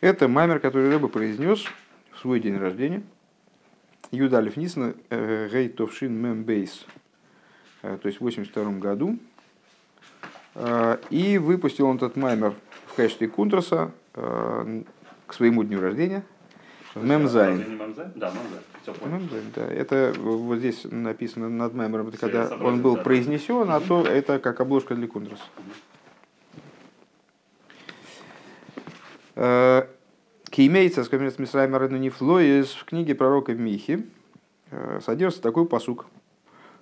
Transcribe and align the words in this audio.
Это 0.00 0.28
маймер, 0.28 0.60
который 0.60 0.90
Ребе 0.90 1.08
произнес 1.08 1.64
в 2.12 2.18
свой 2.18 2.40
день 2.40 2.56
рождения. 2.56 3.02
יוד 4.10 4.33
אלף 4.33 4.56
ניסן 4.56 4.94
הי 5.10 5.68
תוו 5.68 5.87
שין 5.87 6.12
מם 6.12 6.44
בית. 6.44 6.84
То 7.82 8.00
есть 8.04 8.18
в 8.18 8.22
82 8.22 8.72
году. 8.78 9.18
И 11.10 11.38
выпустил 11.38 11.86
он 11.86 11.96
этот 11.96 12.16
маймер 12.16 12.54
в 12.86 12.94
качестве 12.94 13.28
кунтраса 13.28 13.92
к 14.12 15.32
своему 15.32 15.64
дню 15.64 15.80
рождения– 15.80 16.24
в 16.94 17.04
מם 17.04 17.25
זיין. 17.25 17.78
Да, 18.16 18.32
מם 19.04 19.15
זיין. 19.15 19.44
да. 19.54 19.66
Это 19.66 20.12
вот 20.18 20.58
здесь 20.58 20.84
написано 20.84 21.48
над 21.48 21.74
маймером, 21.74 22.08
это 22.08 22.18
когда 22.18 22.48
он 22.56 22.82
был 22.82 22.96
произнесен, 22.96 23.70
а 23.70 23.80
то 23.80 24.02
это 24.02 24.38
как 24.38 24.60
обложка 24.60 24.94
для 24.94 25.06
кунтраса. 25.06 25.42
Кеймейца, 29.40 31.04
скамерс 31.04 31.38
Мисрайма 31.38 31.78
Нефлоис 31.88 32.72
в 32.72 32.84
книге 32.84 33.14
пророка 33.14 33.54
Михи 33.54 34.04
э, 34.70 35.00
содержится 35.02 35.40
такой 35.40 35.64
посук, 35.64 36.06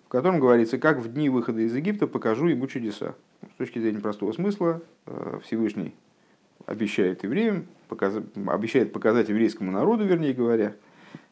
в 0.06 0.09
котором 0.09 0.41
говорится, 0.41 0.77
как 0.77 0.98
в 0.98 1.12
дни 1.12 1.29
выхода 1.29 1.60
из 1.60 1.73
Египта 1.77 2.09
покажу 2.09 2.48
ему 2.48 2.66
чудеса. 2.66 3.15
С 3.55 3.59
точки 3.59 3.79
зрения 3.79 4.01
простого 4.01 4.32
смысла, 4.32 4.80
э, 5.06 5.38
Всевышний 5.45 5.95
обещает 6.66 7.23
евреям, 7.23 7.66
обещает 8.48 8.93
показать 8.93 9.29
еврейскому 9.29 9.70
народу, 9.70 10.04
вернее 10.04 10.32
говоря, 10.32 10.74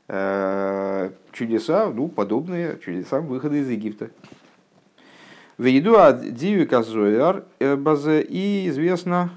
э, 0.07 1.11
чудеса, 1.33 1.91
ну, 1.91 2.07
подобные 2.07 2.79
чудесам 2.85 3.27
выхода 3.27 3.57
из 3.57 3.69
Египта. 3.69 4.11
В 5.59 5.65
еду 5.65 5.97
от 5.97 6.35
Дивика 6.35 6.83
Зояр 6.83 7.45
э, 7.59 7.75
Базе 7.75 8.23
и 8.23 8.69
известно 8.69 9.33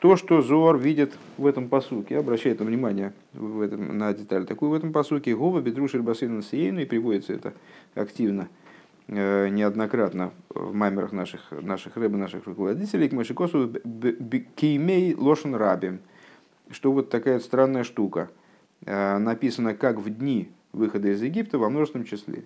то, 0.00 0.16
что 0.16 0.42
Зоар 0.42 0.76
видит 0.76 1.16
в 1.38 1.46
этом 1.46 1.68
посуке. 1.68 2.18
Обращает 2.18 2.60
внимание 2.60 3.12
в 3.32 3.60
этом, 3.60 3.96
на 3.96 4.12
деталь 4.12 4.46
такую 4.46 4.70
в 4.70 4.74
этом 4.74 4.92
посуке. 4.92 5.34
Гова 5.34 5.60
Бедрушер 5.60 6.02
Басейн 6.02 6.42
Сиейну 6.42 6.80
и 6.80 6.86
приводится 6.86 7.32
это 7.32 7.54
активно– 7.94 8.48
Э, 9.12 9.48
неоднократно 9.48 10.32
в 10.50 10.72
мамерах 10.72 11.10
наших, 11.10 11.50
наших 11.50 11.96
рыб, 11.96 12.12
наших 12.12 12.46
руководителей, 12.46 13.08
к 13.08 13.12
Машикосу 13.12 13.72
Кеймей 14.54 15.16
Лошен 15.16 15.56
Раби, 15.56 15.98
что 16.70 16.92
вот 16.92 17.10
такая 17.10 17.40
странная 17.40 17.82
штука. 17.82 18.30
Э, 18.86 19.18
написано 19.18 19.74
как 19.74 19.98
в 19.98 20.08
дни 20.10 20.52
выхода 20.72 21.08
из 21.08 21.20
Египта 21.22 21.58
во 21.58 21.70
множественном 21.70 22.06
числе. 22.06 22.44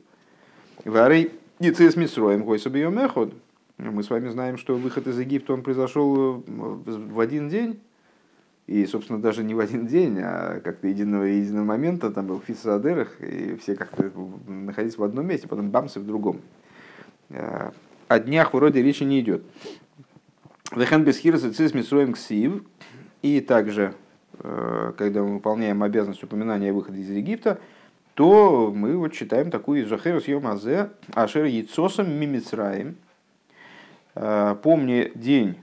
Варей 0.86 1.32
Ницес 1.58 1.96
Мисроем 1.96 2.46
Хойсабиомеход. 2.46 3.34
Мы 3.78 4.02
с 4.02 4.10
вами 4.10 4.28
знаем, 4.28 4.56
что 4.56 4.76
выход 4.76 5.06
из 5.06 5.18
Египта 5.18 5.52
он 5.52 5.62
произошел 5.62 6.44
в 6.46 7.20
один 7.20 7.48
день, 7.48 7.80
и, 8.66 8.86
собственно, 8.86 9.20
даже 9.20 9.42
не 9.42 9.54
в 9.54 9.60
один 9.60 9.86
день, 9.86 10.18
а 10.20 10.60
как-то 10.60 10.86
единого, 10.88 11.24
единого 11.24 11.64
момента, 11.64 12.10
там 12.10 12.28
был 12.28 12.40
в 12.40 12.48
и 12.48 13.56
все 13.56 13.74
как-то 13.74 14.10
находились 14.46 14.96
в 14.96 15.02
одном 15.02 15.26
месте, 15.26 15.48
потом 15.48 15.70
бамсы 15.70 16.00
в 16.00 16.06
другом. 16.06 16.40
Э, 17.30 17.72
о 18.08 18.18
днях 18.18 18.54
вроде 18.54 18.82
речи 18.82 19.02
не 19.02 19.20
идет. 19.20 19.42
Вехен 20.74 21.04
бесхир 21.04 21.38
цис 21.38 21.74
мисроем 21.74 22.14
ксив. 22.14 22.62
И 23.22 23.40
также, 23.40 23.94
э, 24.38 24.92
когда 24.96 25.22
мы 25.22 25.34
выполняем 25.34 25.82
обязанность 25.82 26.22
упоминания 26.22 26.70
о 26.70 26.74
выходе 26.74 27.00
из 27.00 27.10
Египта, 27.10 27.58
то 28.14 28.72
мы 28.74 28.96
вот 28.96 29.12
читаем 29.12 29.50
такую 29.50 29.86
Захер 29.86 30.20
съем 30.20 30.46
азе 30.46 30.90
ашер 31.14 31.44
яйцосом 31.44 32.10
мимицраем. 32.10 32.96
Э, 34.14 34.56
помни 34.62 35.12
день 35.14 35.56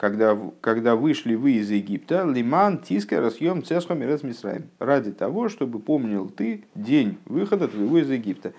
когда, 0.00 0.34
когда 0.62 0.96
вышли 0.96 1.34
вы 1.34 1.52
из 1.52 1.70
Египта, 1.70 2.24
лиман 2.24 2.78
тиска 2.78 3.20
расъем 3.20 3.62
цесхом 3.62 4.02
и 4.02 4.06
Мисраим, 4.06 4.70
ради 4.78 5.12
того, 5.12 5.50
чтобы 5.50 5.78
помнил 5.78 6.30
ты 6.30 6.64
день 6.74 7.18
выхода 7.26 7.68
твоего 7.68 7.98
из 7.98 8.08
Египта. 8.08 8.54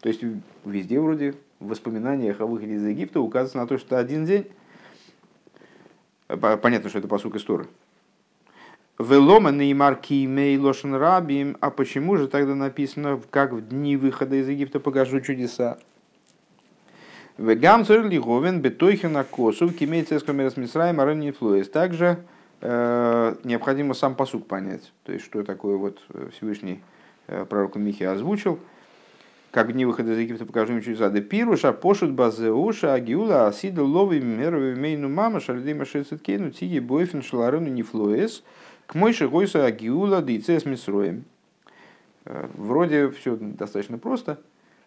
То 0.00 0.08
есть 0.08 0.22
везде 0.64 0.98
вроде 0.98 1.34
в 1.60 1.68
воспоминаниях 1.68 2.40
о 2.40 2.46
выходе 2.46 2.76
из 2.76 2.86
Египта 2.86 3.20
указано 3.20 3.64
на 3.64 3.68
то, 3.68 3.76
что 3.76 3.98
один 3.98 4.24
день, 4.24 4.46
понятно, 6.28 6.88
что 6.88 6.98
это 6.98 7.08
посук 7.08 7.36
истории. 7.36 7.66
Велома 8.98 9.50
неймар 9.50 9.96
кимей 9.96 10.56
лошен 10.56 10.94
рабим, 10.94 11.58
а 11.60 11.70
почему 11.70 12.16
же 12.16 12.26
тогда 12.26 12.54
написано, 12.54 13.20
как 13.28 13.52
в 13.52 13.68
дни 13.68 13.98
выхода 13.98 14.36
из 14.36 14.48
Египта 14.48 14.80
покажу 14.80 15.20
чудеса? 15.20 15.76
Вегам 17.38 17.84
церлиговен 17.84 18.62
бетойхена 18.62 19.22
косу 19.24 19.68
кимейцес 19.68 20.22
комерс 20.22 20.56
мисраем 20.56 21.00
арен 21.00 21.34
флуэс. 21.34 21.68
Также 21.68 22.24
э, 22.62 23.34
необходимо 23.44 23.92
сам 23.92 24.14
посук 24.14 24.46
понять. 24.46 24.90
То 25.04 25.12
есть, 25.12 25.26
что 25.26 25.42
такое 25.42 25.76
вот 25.76 26.00
э, 26.14 26.30
Всевышний 26.32 26.80
э, 27.26 27.44
пророк 27.44 27.76
Михи 27.76 28.04
озвучил. 28.04 28.58
Как 29.50 29.70
дни 29.72 29.84
выхода 29.84 30.12
из 30.12 30.18
Египта 30.18 30.46
покажу 30.46 30.72
им 30.72 30.82
чудеса. 30.82 31.10
Де 31.10 31.20
пируша 31.20 31.74
пошут 31.74 32.12
базеуша 32.12 32.94
агиула 32.94 33.48
асида 33.48 33.84
лови 33.84 34.18
мерови 34.18 34.74
мейну 34.74 35.10
мама 35.10 35.38
шальдима 35.40 35.84
шецеткейну 35.84 36.52
тиги 36.52 36.78
бойфен 36.78 37.20
шларену 37.20 37.68
нефлуэс 37.68 38.44
к 38.86 38.94
мойше 38.94 39.28
гойса 39.28 39.66
агиула 39.66 40.22
дейцес 40.22 40.64
мисроем. 40.64 41.24
Вроде 42.24 43.10
все 43.10 43.36
достаточно 43.36 43.98
просто. 43.98 44.38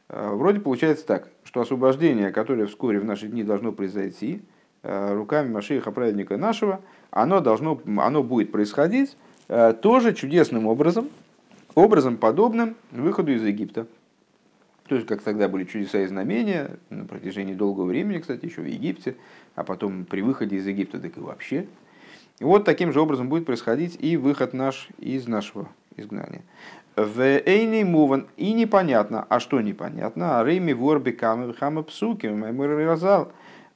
Э, 0.09 0.33
вроде 0.33 0.59
получается 0.59 1.05
так, 1.05 1.29
что 1.43 1.61
освобождение, 1.61 2.31
которое 2.31 2.65
вскоре 2.65 2.99
в 2.99 3.05
наши 3.05 3.27
дни 3.27 3.43
должно 3.43 3.71
произойти, 3.71 4.41
э, 4.83 5.13
руками 5.13 5.51
Машииха 5.51 5.91
праведника 5.91 6.37
нашего, 6.37 6.81
оно, 7.11 7.39
должно, 7.39 7.79
оно 7.97 8.23
будет 8.23 8.51
происходить 8.51 9.15
э, 9.47 9.73
тоже 9.73 10.13
чудесным 10.13 10.65
образом, 10.65 11.09
образом 11.75 12.17
подобным 12.17 12.75
выходу 12.91 13.31
из 13.31 13.43
Египта. 13.43 13.85
То 14.87 14.95
есть, 14.95 15.05
как 15.07 15.21
тогда 15.21 15.47
были 15.47 15.65
чудеса 15.65 16.01
и 16.01 16.07
знамения 16.07 16.71
на 16.89 17.05
протяжении 17.05 17.53
долгого 17.53 17.85
времени, 17.85 18.17
кстати, 18.17 18.45
еще 18.45 18.61
в 18.61 18.65
Египте, 18.65 19.15
а 19.53 19.63
потом 19.63 20.05
при 20.05 20.21
выходе 20.21 20.55
из 20.55 20.65
Египта, 20.65 20.99
так 20.99 21.15
и 21.15 21.19
вообще. 21.19 21.67
И 22.39 22.43
вот 22.43 22.65
таким 22.65 22.91
же 22.91 22.99
образом 22.99 23.29
будет 23.29 23.45
происходить 23.45 23.97
и 23.99 24.17
выход 24.17 24.53
наш 24.53 24.87
из 24.97 25.27
нашего 25.27 25.69
изгнания. 25.95 26.41
В 26.99 27.21
Эйни 27.21 27.85
Муван 27.85 28.27
и 28.35 28.51
непонятно, 28.51 29.25
а 29.29 29.39
что 29.39 29.61
непонятно, 29.61 30.37
а 30.37 30.43
Рейми 30.43 30.73
Ворби 30.73 31.11
Хама 31.11 31.83
Псуки, 31.83 32.27
Разал, 32.27 33.31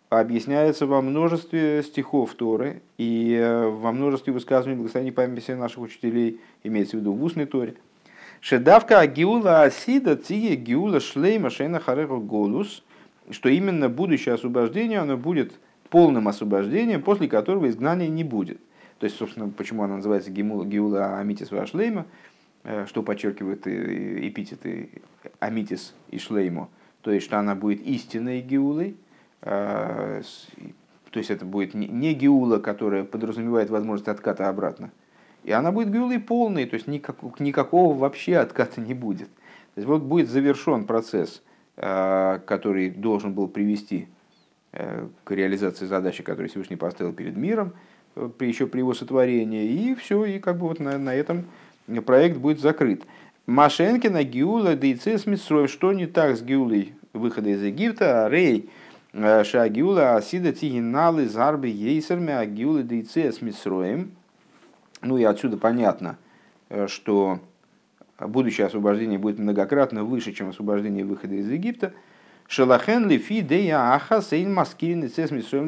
объясняется 0.10 0.86
во 0.86 1.02
множестве 1.02 1.84
стихов 1.84 2.34
Торы 2.34 2.82
и 2.98 3.38
э, 3.40 3.70
во 3.70 3.94
множестве 3.94 4.34
высказываний 4.34 4.76
благословений 4.76 5.14
памяти 5.14 5.52
наших 5.52 5.80
учителей, 5.80 6.42
имеется 6.66 6.98
в 6.98 7.00
виду 7.00 7.14
в 7.14 7.24
устной 7.24 7.46
Торе. 7.46 7.76
Шедавка 8.42 9.00
Агиула 9.00 9.62
Асида 9.62 10.18
Тиги 10.18 10.56
Гиула 10.56 11.00
Шлейма 11.00 11.50
Шейна 11.50 11.80
Хареху 11.80 12.20
Голус, 12.20 12.84
что 13.32 13.48
именно 13.48 13.88
будущее 13.88 14.36
освобождение, 14.36 15.00
оно 15.00 15.16
будет 15.16 15.54
полным 15.90 16.28
освобождением, 16.28 17.02
после 17.02 17.30
которого 17.30 17.70
изгнания 17.70 18.10
не 18.10 18.26
будет. 18.26 18.60
То 19.00 19.06
есть, 19.06 19.18
собственно, 19.18 19.48
почему 19.48 19.84
она 19.84 19.96
называется 19.96 20.30
Гиула 20.30 21.20
Амитис 21.20 21.52
Вашлейма, 21.52 22.06
Э, 22.06 22.33
что 22.88 23.04
подчеркивают 23.04 23.68
эпитеты 23.68 24.90
Амитис 25.40 25.94
и 26.10 26.18
Шлеймо, 26.18 26.70
то 27.02 27.12
есть, 27.12 27.26
что 27.26 27.38
она 27.38 27.56
будет 27.56 27.82
истинной 27.82 28.42
геулой, 28.42 28.96
э, 29.42 30.22
то 31.12 31.20
есть 31.20 31.30
это 31.30 31.46
будет 31.46 31.74
не 31.74 32.14
геула, 32.14 32.60
которая 32.60 33.04
подразумевает 33.04 33.70
возможность 33.70 34.08
отката 34.08 34.48
обратно, 34.48 34.92
и 35.44 35.52
она 35.52 35.72
будет 35.72 35.92
геулой 35.92 36.20
полной, 36.20 36.66
то 36.66 36.76
есть 36.76 36.88
никак, 36.88 37.18
никакого 37.40 37.98
вообще 37.98 38.38
отката 38.38 38.80
не 38.80 38.94
будет. 38.94 39.28
То 39.76 39.80
есть 39.80 39.88
вот 39.88 40.02
будет 40.02 40.30
завершен 40.30 40.86
процесс, 40.86 41.44
э, 41.76 42.40
который 42.46 42.90
должен 42.90 43.34
был 43.34 43.48
привести 43.48 44.08
к 45.24 45.30
реализации 45.30 45.86
задачи, 45.86 46.24
которую 46.24 46.50
Всевышний 46.50 46.78
поставил 46.78 47.14
перед 47.14 47.38
миром, 47.38 47.74
еще 48.40 48.66
при 48.66 48.80
его 48.80 48.96
сотворении, 48.96 49.66
и 49.66 49.94
все, 49.94 50.26
и 50.26 50.40
как 50.40 50.58
бы 50.58 50.68
вот 50.68 50.80
на, 50.80 50.98
на 50.98 51.14
этом 51.14 51.46
проект 52.06 52.38
будет 52.38 52.60
закрыт. 52.60 53.04
Машенкина 53.46 54.24
Гиула 54.24 54.76
Дейцес 54.76 55.26
Митсроев. 55.26 55.70
Что 55.70 55.92
не 55.92 56.06
так 56.06 56.38
с 56.38 56.42
Гиулой 56.42 56.94
выхода 57.12 57.50
из 57.50 57.62
Египта? 57.62 58.28
Рей 58.30 58.70
э, 59.12 59.44
Шагиула 59.44 60.16
Асида 60.16 60.54
Тигиналы 60.54 61.28
Зарби 61.28 61.68
Ейсерми 61.68 62.32
Агиула 62.32 62.84
Дейцес 62.84 63.42
Митсроем. 63.42 64.12
Ну 65.02 65.18
и 65.18 65.24
отсюда 65.24 65.58
понятно, 65.58 66.18
э, 66.70 66.88
что 66.88 67.40
будущее 68.18 68.68
освобождение 68.68 69.20
будет 69.20 69.40
многократно 69.40 70.06
выше, 70.06 70.32
чем 70.32 70.50
освобождение 70.50 71.04
выхода 71.04 71.36
из 71.36 71.50
Египта. 71.50 71.94
Шелахен 72.48 73.10
лифи 73.10 73.42
дея 73.42 73.94
аха 73.94 74.22
сейн 74.22 74.54
маскирин 74.54 75.10
цес 75.10 75.32
митсроем 75.32 75.68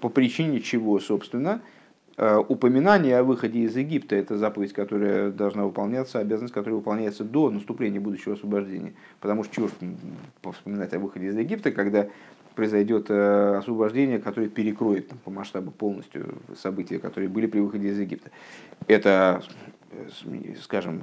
По 0.00 0.08
причине 0.08 0.60
чего, 0.60 0.98
собственно, 1.00 1.60
упоминание 2.18 3.18
о 3.18 3.22
выходе 3.22 3.60
из 3.60 3.76
Египта– 3.76 4.16
это 4.16 4.36
заповедь, 4.36 4.72
которая 4.72 5.30
должна 5.30 5.64
выполняться, 5.64 6.18
обязанность, 6.18 6.52
которая 6.52 6.76
выполняется 6.76 7.22
до 7.22 7.48
наступления 7.48 8.00
будущего 8.00 8.34
освобождения. 8.34 8.94
Потому 9.20 9.44
что 9.44 9.54
чего 9.54 9.70
вспоминать 10.52 10.92
о 10.94 10.98
выходе 10.98 11.26
из 11.26 11.36
Египта, 11.36 11.70
когда 11.70 12.08
произойдет 12.56 13.06
э, 13.08 13.58
освобождение, 13.58 14.18
которое 14.18 14.48
перекроет 14.48 15.06
там, 15.06 15.18
по 15.24 15.30
масштабу 15.30 15.70
полностью 15.70 16.38
события, 16.60 16.98
которые 16.98 17.28
были 17.28 17.46
при 17.46 17.60
выходе 17.60 17.90
из 17.90 18.00
Египта. 18.00 18.32
Это, 18.88 19.44
э, 19.92 20.08
скажем, 20.60 21.02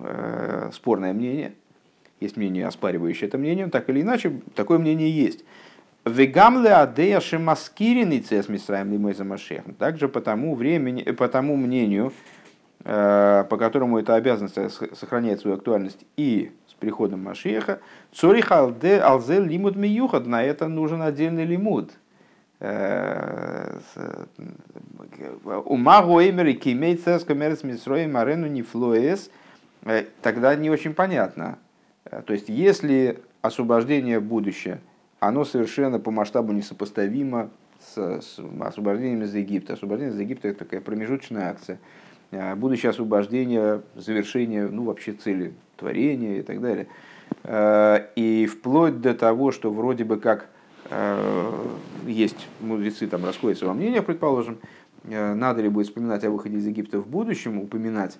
спорное 0.74 1.14
мнение. 1.14 1.54
Есть 2.20 2.36
мнение, 2.36 2.68
оспаривающее 2.68 3.30
это 3.30 3.38
мнение. 3.38 3.68
Так 3.68 3.90
или 3.90 4.02
иначе, 4.02 4.42
такое 4.54 4.80
мнение 4.80 5.10
есть. 5.10 5.46
Вегамле 6.06 6.72
адея 6.72 7.20
шемаскирин 7.20 8.24
цес 8.24 8.48
мисраем 8.48 8.92
лимой 8.92 9.16
замашехом. 9.16 9.74
Также 9.74 10.08
по 10.08 10.22
тому, 10.22 10.54
времени, 10.54 11.02
по 11.02 11.28
тому 11.28 11.56
мнению, 11.56 12.14
э, 12.84 13.44
по 13.50 13.58
которому 13.58 13.98
эта 13.98 14.14
обязанность 14.14 14.56
сохраняет 14.96 15.40
свою 15.40 15.58
актуальность 15.58 16.06
и 16.16 16.52
с 16.68 16.74
приходом 16.76 17.24
Машеха, 17.24 17.80
цорих 18.14 18.52
алзе 18.52 19.40
лимуд 19.40 19.76
миюхад, 19.76 20.28
на 20.28 20.44
это 20.44 20.68
нужен 20.68 21.02
отдельный 21.02 21.44
лимуд. 21.44 21.92
Э, 22.60 23.80
Ума 25.66 26.04
гоэмер 26.04 26.46
и 26.46 26.54
кимей 26.54 26.98
цес 26.98 27.24
комерц 27.24 27.64
мисроем 27.64 28.16
арену 28.16 28.46
нефлоэс, 28.46 29.32
э, 29.86 30.06
тогда 30.22 30.54
не 30.56 30.70
очень 30.70 30.94
понятно. 30.94 31.58
То 32.28 32.34
есть, 32.34 32.48
если 32.48 33.22
освобождение 33.42 34.20
будущее– 34.20 34.82
оно 35.28 35.46
совершенно 35.46 36.00
по 36.00 36.12
масштабу 36.12 36.54
несопоставимо 36.54 37.50
с, 37.80 38.22
с 38.22 38.40
освобождением 38.60 39.24
из 39.24 39.34
Египта. 39.34 39.74
Освобождение 39.74 40.14
из 40.14 40.20
Египта– 40.20 40.48
это 40.50 40.60
такая 40.60 40.82
промежуточная 40.82 41.50
акция. 41.50 41.80
А, 42.32 42.56
будущее 42.56 42.90
освобождение, 42.90 43.82
завершение, 43.96 44.68
ну, 44.68 44.84
вообще 44.84 45.14
цели 45.14 45.54
творения 45.78 46.40
и 46.40 46.42
так 46.42 46.62
далее. 46.62 46.88
А, 47.44 48.10
и 48.16 48.46
вплоть 48.46 49.02
до 49.02 49.14
того, 49.14 49.52
что 49.52 49.72
вроде 49.72 50.04
бы 50.04 50.18
как 50.18 50.50
а, 50.90 51.66
есть 52.06 52.48
мудрецы 52.62 53.08
там 53.08 53.26
расходятся 53.26 53.66
во 53.66 53.74
мнениях, 53.74 54.06
предположим, 54.06 54.60
надо 55.04 55.62
ли 55.62 55.70
будет 55.70 55.88
вспоминать 55.88 56.24
о 56.24 56.32
выходе 56.32 56.58
из 56.58 56.66
Египта 56.66 57.00
в 57.00 57.08
будущем, 57.08 57.60
упоминать 57.60 58.18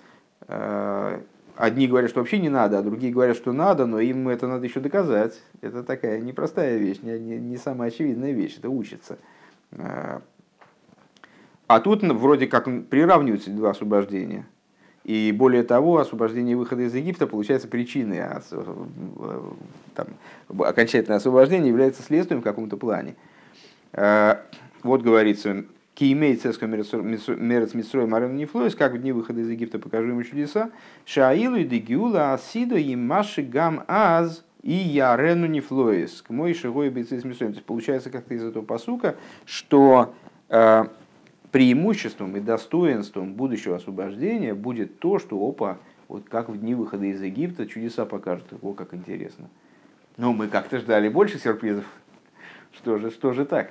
Одни 1.56 1.88
говорят, 1.88 2.10
что 2.10 2.20
вообще 2.20 2.38
не 2.38 2.50
надо, 2.50 2.78
а 2.78 2.82
другие 2.82 3.12
говорят, 3.12 3.36
что 3.36 3.52
надо, 3.52 3.86
но 3.86 3.98
им 3.98 4.28
это 4.28 4.46
надо 4.46 4.66
еще 4.66 4.78
доказать. 4.78 5.40
Это 5.62 5.82
такая 5.82 6.20
непростая 6.20 6.76
вещь, 6.76 6.98
не, 7.02 7.18
не, 7.18 7.38
не 7.38 7.56
самая 7.56 7.88
очевидная 7.88 8.32
вещь, 8.32 8.58
это 8.58 8.68
учится. 8.68 9.18
А, 9.72 10.20
а 11.66 11.80
тут 11.80 12.02
вроде 12.02 12.46
как 12.46 12.66
приравниваются 12.88 13.50
два 13.50 13.70
освобождения. 13.70 14.46
И 15.04 15.32
более 15.32 15.62
того, 15.62 15.98
освобождение 15.98 16.56
выхода 16.56 16.82
из 16.82 16.94
Египта 16.94 17.26
получается 17.26 17.68
причиной, 17.68 18.20
а 18.20 18.42
там, 19.94 20.08
окончательное 20.58 21.18
освобождение 21.18 21.68
является 21.68 22.02
следствием 22.02 22.42
в 22.42 22.44
каком-то 22.44 22.76
плане. 22.76 23.16
А, 23.94 24.42
вот 24.82 25.02
говорится, 25.02 25.64
Киимей 25.96 26.36
цеско 26.36 26.66
мерец 26.66 26.92
митсрой 27.72 28.06
марен 28.06 28.36
нефлоис, 28.36 28.74
как 28.74 28.92
в 28.92 28.98
дни 28.98 29.12
выхода 29.12 29.40
из 29.40 29.48
Египта 29.48 29.78
покажу 29.78 30.08
ему 30.08 30.22
чудеса. 30.24 30.70
Шаилу 31.06 31.56
и 31.56 31.64
дегиула 31.64 32.34
асидо 32.34 32.76
и 32.76 32.94
маши 32.94 33.40
гам 33.40 33.82
аз 33.88 34.44
и 34.62 34.74
ярену 34.74 35.46
нефлоис. 35.46 36.20
К 36.20 36.28
мой 36.28 36.52
шигой 36.52 36.90
бейцы 36.90 37.18
с 37.18 37.22
То 37.22 37.46
есть 37.46 37.64
получается 37.64 38.10
как-то 38.10 38.34
из 38.34 38.44
этого 38.44 38.62
посука, 38.62 39.16
что 39.46 40.14
э, 40.50 40.84
преимуществом 41.50 42.36
и 42.36 42.40
достоинством 42.40 43.32
будущего 43.32 43.76
освобождения 43.76 44.52
будет 44.52 44.98
то, 44.98 45.18
что 45.18 45.38
опа, 45.38 45.78
вот 46.08 46.28
как 46.28 46.50
в 46.50 46.60
дни 46.60 46.74
выхода 46.74 47.06
из 47.06 47.22
Египта 47.22 47.64
чудеса 47.66 48.04
покажут. 48.04 48.44
О, 48.60 48.74
как 48.74 48.92
интересно. 48.92 49.48
Ну, 50.18 50.34
мы 50.34 50.48
как-то 50.48 50.78
ждали 50.78 51.08
больше 51.08 51.38
сюрпризов. 51.38 51.86
Что 52.72 52.98
же, 52.98 53.10
что 53.10 53.32
же 53.32 53.46
так? 53.46 53.70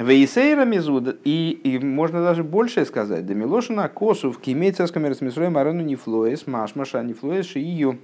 Вейсейра 0.00 0.64
мизуд, 0.64 1.20
и, 1.24 1.50
и 1.62 1.78
можно 1.78 2.22
даже 2.22 2.42
больше 2.42 2.86
сказать, 2.86 3.26
да 3.26 3.34
милошина 3.34 3.86
косу 3.90 4.32
в 4.32 4.40
кимей 4.40 4.72
цеском 4.72 5.02
мисроем 5.02 5.58
арену 5.58 5.82
не 5.82 5.94
флоес, 5.94 6.46
машмаша 6.46 7.02
не 7.02 7.12
флоес, 7.12 7.44
шию. 7.44 7.98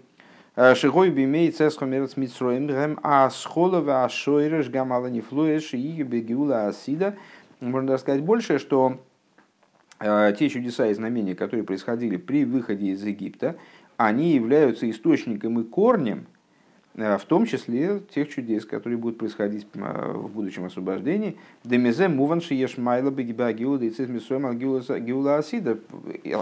Шигой 0.74 1.08
бимей 1.08 1.50
цеском 1.50 1.90
мисроем, 1.90 2.66
гэм 2.66 2.98
а 3.02 3.30
схолова 3.30 4.04
а 4.04 4.08
шойреш 4.10 4.68
гамала 4.68 5.06
не 5.06 5.22
флоес, 5.22 5.64
шию 5.64 6.04
бегиула 6.04 6.66
асида. 6.66 7.16
Можно 7.60 7.88
даже 7.88 8.02
сказать 8.02 8.22
больше, 8.22 8.58
что 8.58 9.00
э, 9.98 10.34
те 10.38 10.50
чудеса 10.50 10.88
и 10.88 10.94
знамения, 10.94 11.34
которые 11.34 11.64
происходили 11.64 12.18
при 12.18 12.44
выходе 12.44 12.88
из 12.88 13.02
Египта, 13.02 13.56
они 13.96 14.32
являются 14.32 14.88
источником 14.90 15.60
и 15.60 15.64
корнем 15.64 16.26
Э, 16.26 16.35
в 16.96 17.24
том 17.26 17.44
числе 17.44 18.00
тех 18.14 18.30
чудес, 18.30 18.64
которые 18.64 18.96
будут 18.96 19.18
происходить 19.18 19.66
э, 19.74 20.12
в 20.14 20.30
будущем 20.30 20.64
освобождении. 20.64 21.36
Демизе 21.62 22.08
муванши 22.08 22.54
ешмайла 22.54 23.10
бегиба 23.10 23.52
гиуда 23.52 23.84
и 23.84 23.90
цизмисуэм 23.90 24.58
гиула 24.58 25.36
асида. 25.36 25.78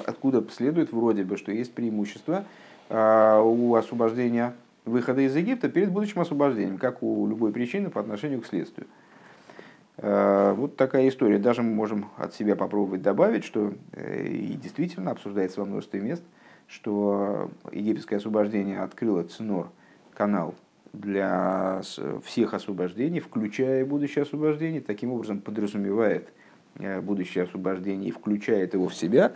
Откуда 0.06 0.44
следует 0.52 0.92
вроде 0.92 1.24
бы, 1.24 1.38
что 1.38 1.50
есть 1.50 1.72
преимущество 1.72 2.44
э, 2.88 3.40
у 3.42 3.74
освобождения 3.74 4.54
выхода 4.84 5.22
из 5.22 5.34
Египта 5.34 5.68
перед 5.68 5.90
будущим 5.90 6.20
освобождением, 6.20 6.78
как 6.78 7.02
у 7.02 7.26
любой 7.26 7.50
причины 7.50 7.90
по 7.90 8.00
отношению 8.00 8.42
к 8.42 8.46
следствию. 8.46 8.86
Вот 9.96 10.76
такая 10.76 11.08
история. 11.08 11.38
Даже 11.38 11.62
мы 11.62 11.72
можем 11.72 12.06
от 12.18 12.34
себя 12.34 12.56
попробовать 12.56 13.00
добавить, 13.00 13.44
что 13.44 13.72
и 13.96 14.58
действительно 14.60 15.12
обсуждается 15.12 15.60
во 15.60 15.66
множестве 15.66 16.00
мест, 16.00 16.22
что 16.66 17.48
египетское 17.72 18.18
освобождение 18.18 18.80
открыло 18.80 19.22
ценор– 19.22 19.70
канал 20.14 20.54
для 20.92 21.82
всех 22.24 22.54
освобождений, 22.54 23.20
включая 23.20 23.84
будущее 23.84 24.22
освобождение, 24.22 24.80
таким 24.80 25.12
образом 25.12 25.40
подразумевает 25.40 26.28
э, 26.78 27.00
будущее 27.00 27.44
освобождение 27.44 28.10
и 28.10 28.12
включает 28.12 28.74
его 28.74 28.88
в 28.88 28.94
себя. 28.94 29.32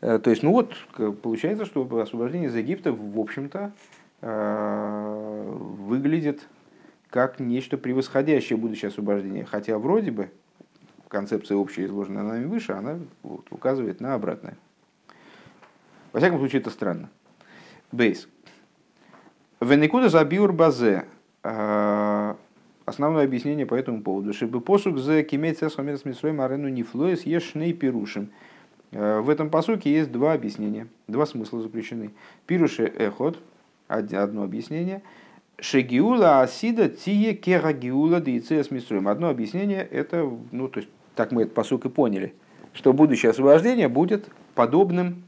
Э, 0.00 0.18
то 0.18 0.30
есть, 0.30 0.42
ну 0.42 0.52
вот, 0.52 0.74
получается, 1.22 1.66
что 1.66 1.86
освобождение 2.00 2.48
из 2.48 2.56
Египта, 2.56 2.92
в 2.92 3.18
общем-то, 3.18 3.72
э, 4.22 5.52
выглядит 5.78 6.48
как 7.10 7.38
нечто 7.38 7.76
превосходящее 7.76 8.56
будущее 8.56 8.88
освобождение. 8.88 9.44
Хотя 9.44 9.78
вроде 9.78 10.10
бы 10.10 10.30
концепция 11.08 11.56
общая, 11.56 11.84
изложенная 11.84 12.22
нами 12.22 12.46
выше, 12.46 12.72
она 12.72 12.98
вот, 13.22 13.46
указывает 13.50 14.00
на 14.00 14.14
обратное. 14.14 14.56
Во 16.12 16.18
всяком 16.18 16.38
случае, 16.38 16.60
это 16.60 16.70
странно. 16.70 17.10
Бейс. 17.92 18.28
Веникуда 19.64 20.08
забиур 20.08 20.52
базе. 20.52 21.06
А, 21.42 22.36
основное 22.84 23.24
объяснение 23.24 23.66
по 23.66 23.74
этому 23.74 24.02
поводу. 24.02 24.32
Чтобы 24.32 24.60
посук 24.60 24.98
за 24.98 25.22
кимейца 25.22 25.70
сомер 25.70 25.98
мисроем 26.04 26.40
арену 26.40 26.68
нефлоис 26.68 27.24
ешней 27.24 27.72
пирушим. 27.72 28.30
А, 28.92 29.20
в 29.20 29.30
этом 29.30 29.50
посуке 29.50 29.92
есть 29.92 30.12
два 30.12 30.34
объяснения, 30.34 30.86
два 31.08 31.26
смысла 31.26 31.60
заключены. 31.62 32.10
Пируше 32.46 32.84
эхот, 32.84 33.38
одно 33.88 34.42
объяснение. 34.42 35.02
Шегиула 35.58 36.42
асида 36.42 36.88
тие 36.88 37.34
керагиула 37.34 38.20
дейцея 38.20 38.62
с 38.62 38.70
мисроем. 38.70 39.08
Одно 39.08 39.28
объяснение, 39.28 39.82
это, 39.82 40.30
ну, 40.50 40.68
то 40.68 40.80
есть, 40.80 40.90
так 41.14 41.32
мы 41.32 41.42
этот 41.42 41.54
посук 41.54 41.86
и 41.86 41.88
поняли, 41.88 42.34
что 42.72 42.92
будущее 42.92 43.30
освобождение 43.30 43.88
будет 43.88 44.28
подобным 44.54 45.22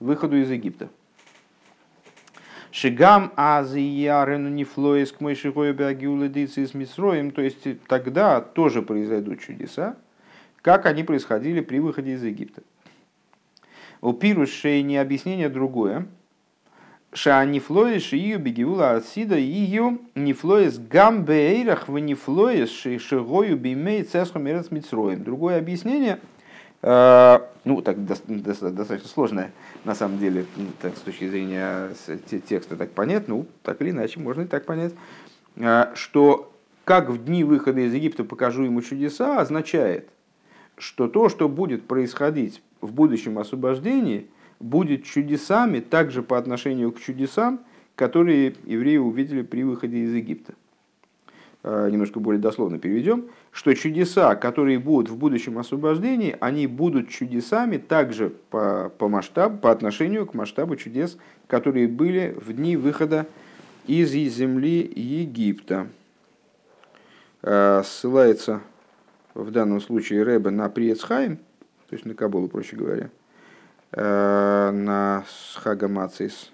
выходу 0.00 0.36
из 0.38 0.50
Египта. 0.50 0.88
Шигам 2.76 3.32
азиярену 3.36 4.50
не 4.50 4.64
флоис 4.64 5.10
к 5.10 5.22
мойшихою 5.22 5.72
биагиуледицы 5.72 6.66
с 6.66 6.74
Мисроем, 6.74 7.30
то 7.30 7.40
есть 7.40 7.66
тогда 7.86 8.42
тоже 8.42 8.82
произойдут 8.82 9.40
чудеса, 9.40 9.96
как 10.60 10.84
они 10.84 11.02
происходили 11.02 11.62
при 11.62 11.78
выходе 11.78 12.12
из 12.12 12.22
Египта. 12.22 12.60
У 14.02 14.12
пирушей 14.12 14.82
не 14.82 14.98
объяснение 14.98 15.48
другое. 15.48 16.06
Ша 17.14 17.42
не 17.46 17.60
флоис 17.60 18.02
шию 18.02 18.38
бегиула 18.38 18.90
отсида 18.90 19.38
ее 19.38 19.96
не 20.14 20.34
флоис 20.34 20.78
гам 20.78 21.24
бейрах 21.24 21.88
в 21.88 21.96
не 21.96 22.12
флоис 22.12 22.68
шигою 22.68 23.56
бимей 23.56 24.02
цесху 24.02 24.38
мерец 24.38 24.70
Мисроем. 24.70 25.24
Другое 25.24 25.56
объяснение– 25.56 26.20
ну, 26.86 27.82
так 27.82 28.04
достаточно 28.04 29.08
сложная, 29.08 29.52
на 29.84 29.96
самом 29.96 30.18
деле, 30.18 30.46
так, 30.80 30.96
с 30.96 31.00
точки 31.00 31.28
зрения 31.28 31.90
текста 32.48 32.76
так 32.76 32.92
понять, 32.92 33.26
ну, 33.26 33.46
так 33.64 33.82
или 33.82 33.90
иначе, 33.90 34.20
можно 34.20 34.42
и 34.42 34.46
так 34.46 34.66
понять, 34.66 34.92
э, 35.56 35.86
что 35.94 36.52
как 36.84 37.10
в 37.10 37.24
дни 37.24 37.42
выхода 37.42 37.80
из 37.80 37.92
Египта 37.92 38.22
покажу 38.22 38.62
ему 38.62 38.82
чудеса, 38.82 39.40
означает, 39.40 40.08
что 40.78 41.08
то, 41.08 41.28
что 41.28 41.48
будет 41.48 41.88
происходить 41.88 42.62
в 42.80 42.92
будущем 42.92 43.40
освобождении, 43.40 44.28
будет 44.60 45.02
чудесами 45.02 45.80
также 45.80 46.22
по 46.22 46.38
отношению 46.38 46.92
к 46.92 47.00
чудесам, 47.00 47.62
которые 47.96 48.54
евреи 48.64 48.98
увидели 48.98 49.42
при 49.42 49.64
выходе 49.64 50.04
из 50.04 50.14
Египта. 50.14 50.54
Немножко 51.66 52.20
более 52.20 52.40
дословно 52.40 52.78
переведем, 52.78 53.24
что 53.50 53.74
чудеса, 53.74 54.36
которые 54.36 54.78
будут 54.78 55.10
в 55.10 55.16
будущем 55.16 55.58
освобождении, 55.58 56.36
они 56.38 56.68
будут 56.68 57.08
чудесами 57.08 57.76
также 57.76 58.30
по, 58.30 58.92
по 58.96 59.08
масштабу, 59.08 59.58
по 59.58 59.72
отношению 59.72 60.26
к 60.26 60.34
масштабу 60.34 60.76
чудес, 60.76 61.18
которые 61.48 61.88
были 61.88 62.36
в 62.36 62.52
дни 62.52 62.76
выхода 62.76 63.26
из 63.86 64.10
земли 64.12 64.80
Египта. 64.94 65.88
Ссылается 67.42 68.60
в 69.34 69.50
данном 69.50 69.80
случае 69.80 70.22
Рэбе 70.22 70.50
на 70.50 70.68
Приецхайм, 70.68 71.36
то 71.36 71.92
есть 71.92 72.04
на 72.04 72.14
Кабулу, 72.14 72.48
проще 72.48 72.76
говоря, 72.76 73.10
на 73.92 75.24
Схагамацис 75.28 76.52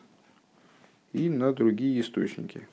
и 1.13 1.29
на 1.29 1.53
другие 1.53 2.01
источники. 2.01 2.67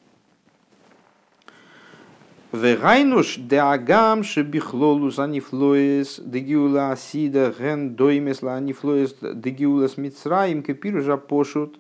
Вегайнуш 2.52 3.38
деагам 3.38 4.24
шебихлолус 4.24 5.20
анифлоес 5.20 6.20
дегиула 6.20 6.92
асида 6.94 7.54
ген 7.58 7.94
доймесла 7.94 8.56
анифлоес 8.56 9.16
дегиулас 9.22 9.98
мицраим 9.98 10.64
кепиружа 10.64 11.18
пошут. 11.18 11.80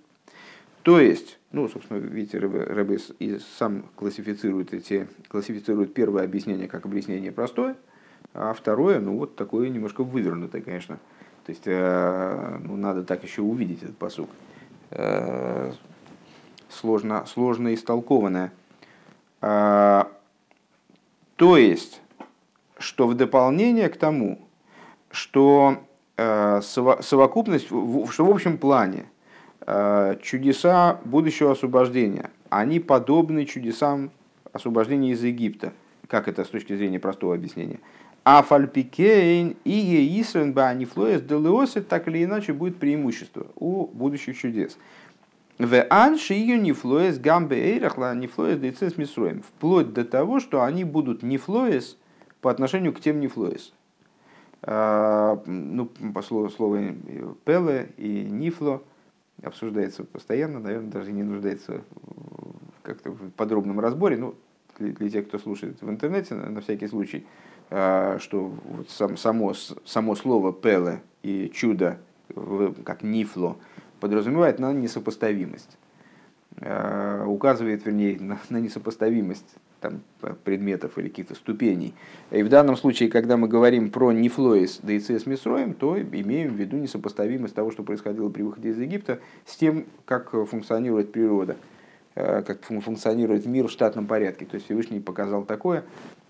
То 0.84 1.00
есть, 1.00 1.40
ну, 1.52 1.68
собственно, 1.68 1.98
видите, 1.98 2.38
Рэбе 2.38 3.00
и 3.18 3.40
сам 3.58 3.86
классифицирует 3.96 4.74
эти, 4.76 5.08
классифицирует 5.28 5.96
первое 5.96 6.24
объяснение 6.24 6.68
как 6.68 6.86
объяснение 6.86 7.32
простое, 7.32 7.76
а 8.36 8.54
второе, 8.54 9.00
ну, 9.00 9.18
вот 9.18 9.36
такое 9.36 9.70
немножко 9.70 10.04
вывернутое, 10.04 10.62
конечно. 10.62 11.00
То 11.48 11.50
есть, 11.52 11.64
э, 11.66 12.60
ну, 12.64 12.76
надо 12.76 13.04
так 13.04 13.24
еще 13.24 13.42
увидеть 13.42 13.82
этот 13.82 13.98
посук. 13.98 14.30
Э, 14.92 15.72
сложно, 16.70 17.26
сложно 17.26 17.74
истолкованное. 17.74 18.52
То 21.40 21.56
есть, 21.56 22.02
что 22.80 23.08
в 23.08 23.14
дополнение 23.16 23.88
к 23.88 23.96
тому, 23.96 24.40
что 25.10 25.78
э, 26.18 26.60
совокупность, 26.62 27.68
что 27.68 28.26
в 28.26 28.30
общем 28.30 28.58
плане 28.58 29.06
э, 29.62 30.18
чудеса 30.22 31.00
будущего 31.06 31.54
освобождения, 31.54 32.30
они 32.50 32.82
подобны 32.82 33.46
чудесам 33.46 34.12
освобождения 34.52 35.12
из 35.12 35.24
Египта. 35.24 35.72
Как 36.10 36.28
это 36.28 36.44
с 36.44 36.50
точки 36.50 36.76
зрения 36.76 37.00
простого 37.00 37.36
объяснения? 37.36 37.80
А 38.26 38.44
фальпикейн 38.44 39.56
и 39.64 40.20
Исрен 40.20 40.52
Банифлоес 40.52 41.22
Делеосе 41.22 41.80
так 41.80 42.10
или 42.10 42.26
иначе 42.26 42.52
будет 42.52 42.80
преимущество 42.80 43.48
у 43.56 43.88
будущих 43.88 44.38
чудес. 44.38 44.78
В 45.60 45.86
анши 45.90 46.36
ее 46.36 46.58
нефлоес 46.58 47.20
гамбе 47.20 47.58
эйрахла 47.74 48.16
нефлоес 48.16 48.58
дейцес 48.60 48.98
мисроем. 48.98 49.42
Вплоть 49.42 49.92
до 49.92 50.06
того, 50.06 50.40
что 50.40 50.64
они 50.64 50.86
будут 50.86 51.22
нефлоес 51.22 51.98
по 52.40 52.50
отношению 52.50 52.94
к 52.94 53.02
тем 53.02 53.20
нефлоес. 53.20 53.74
А, 54.62 55.44
ну, 55.46 55.88
по 56.14 56.22
слову, 56.22 56.50
слову 56.50 56.78
пеле 57.44 57.92
и 57.98 58.22
нифло 58.30 58.82
обсуждается 59.44 60.06
постоянно, 60.06 60.60
наверное, 60.60 60.92
даже 60.92 61.12
не 61.12 61.24
нуждается 61.24 61.82
как-то 62.82 63.12
в 63.12 63.32
подробном 63.32 63.82
разборе. 63.82 64.16
Ну, 64.16 64.36
для, 64.80 65.10
тех, 65.10 65.28
кто 65.28 65.40
слушает 65.40 65.82
в 65.82 65.90
интернете, 65.90 66.36
на, 66.36 66.50
на 66.50 66.62
всякий 66.62 66.88
случай, 66.88 67.28
а, 67.70 68.18
что 68.20 68.54
вот 68.64 68.90
сам, 68.90 69.18
само, 69.18 69.54
само 69.84 70.16
слово 70.16 70.54
пеле 70.54 71.02
и 71.22 71.52
чудо, 71.54 71.98
как 72.86 73.04
нифло, 73.04 73.58
подразумевает 74.00 74.60
на 74.60 74.74
несопоставимость. 74.74 75.78
Э, 76.62 77.24
указывает, 77.26 77.86
вернее, 77.86 78.20
на, 78.50 78.60
несопоставимость 78.60 79.56
там, 79.80 80.02
предметов 80.44 80.98
или 80.98 81.08
каких-то 81.08 81.36
ступеней. 81.36 81.94
И 82.32 82.44
в 82.44 82.50
данном 82.50 82.76
случае, 82.76 83.10
когда 83.10 83.38
мы 83.38 83.48
говорим 83.48 83.90
про 83.92 84.12
нефлоис 84.12 84.80
да 84.84 84.92
и 84.92 85.00
цес 85.00 85.26
мисроем, 85.26 85.74
то 85.74 85.98
имеем 86.02 86.54
в 86.54 86.56
виду 86.56 86.76
несопоставимость 86.78 87.56
того, 87.56 87.72
что 87.72 87.84
происходило 87.84 88.30
при 88.30 88.42
выходе 88.42 88.70
из 88.70 88.80
Египта, 88.80 89.20
с 89.46 89.56
тем, 89.56 89.86
как 90.06 90.32
функционирует 90.32 91.14
природа, 91.14 91.56
э, 92.16 92.42
как 92.42 92.64
функционирует 92.64 93.46
мир 93.46 93.68
в 93.68 93.72
штатном 93.72 94.06
порядке. 94.06 94.46
То 94.46 94.56
есть 94.56 94.66
Всевышний 94.66 95.00
показал 95.00 95.44
такое, 95.44 95.86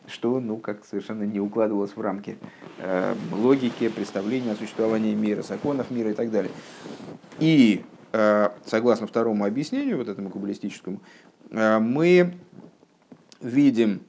что 0.10 0.40
ну, 0.40 0.58
как 0.58 0.86
совершенно 0.86 1.24
не 1.24 1.40
укладывалось 1.40 1.96
в 1.96 2.02
рамки 2.02 2.38
э, 2.80 3.16
логики, 3.32 3.90
представления 3.90 4.52
о 4.52 4.56
существовании 4.56 5.16
мира, 5.16 5.42
законов 5.42 5.92
мира 5.92 6.12
и 6.12 6.14
так 6.14 6.32
далее. 6.32 6.52
И 7.40 7.84
э, 8.12 8.50
согласно 8.66 9.08
второму 9.08 9.46
объяснению, 9.46 9.98
вот 9.98 10.08
этому 10.08 10.30
каббалистическому, 10.30 11.02
э, 11.52 11.80
мы 11.80 12.34
видим 13.42 14.02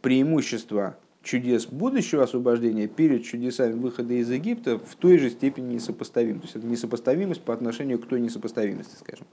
преимущество 0.00 0.96
чудес 1.22 1.66
будущего 1.66 2.24
освобождения 2.24 2.88
перед 2.88 3.24
чудесами 3.24 3.72
выхода 3.72 4.14
из 4.14 4.30
Египта 4.30 4.78
в 4.78 4.96
той 4.96 5.18
же 5.18 5.30
степени 5.30 5.74
несопоставим. 5.74 6.40
То 6.40 6.44
есть 6.44 6.56
это 6.56 6.66
несопоставимость 6.66 7.42
по 7.42 7.54
отношению 7.54 7.98
к 7.98 8.06
той 8.06 8.20
несопоставимости, 8.20 8.96
скажем. 8.98 9.26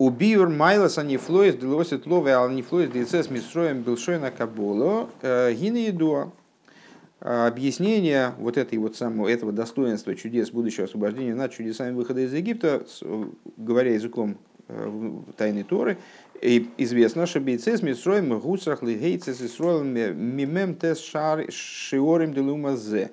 Убиур 0.00 0.48
майлас 0.48 0.96
анифлоис 0.96 1.56
делосит 1.56 2.06
лове 2.06 2.32
ал 2.32 2.48
нифлоис 2.48 2.90
децес 2.90 3.28
мисроем 3.28 3.82
билшойна 3.82 4.30
каболо 4.30 5.10
э, 5.20 5.52
гина 5.52 5.76
едуа. 5.76 6.32
Объяснение 7.20 8.32
вот 8.38 8.56
этой 8.56 8.78
вот 8.78 8.96
самого, 8.96 9.28
этого 9.28 9.52
достоинства 9.52 10.14
чудес 10.14 10.52
будущего 10.52 10.86
освобождения 10.86 11.34
над 11.34 11.52
чудесами 11.52 11.92
выхода 11.92 12.22
из 12.22 12.32
Египта, 12.32 12.82
говоря 13.58 13.92
языком 13.92 14.38
э, 14.68 15.10
тайной 15.36 15.64
Торы, 15.64 15.98
и 16.40 16.70
известно, 16.78 17.26
что 17.26 17.40
бейцес 17.40 17.82
мисроем 17.82 18.40
гуцрах 18.40 18.82
лигейцес 18.82 19.42
исроем 19.42 19.88
мимем 19.88 20.76
тес 20.76 20.98
шиорим 21.50 22.32
делумазе. 22.32 23.10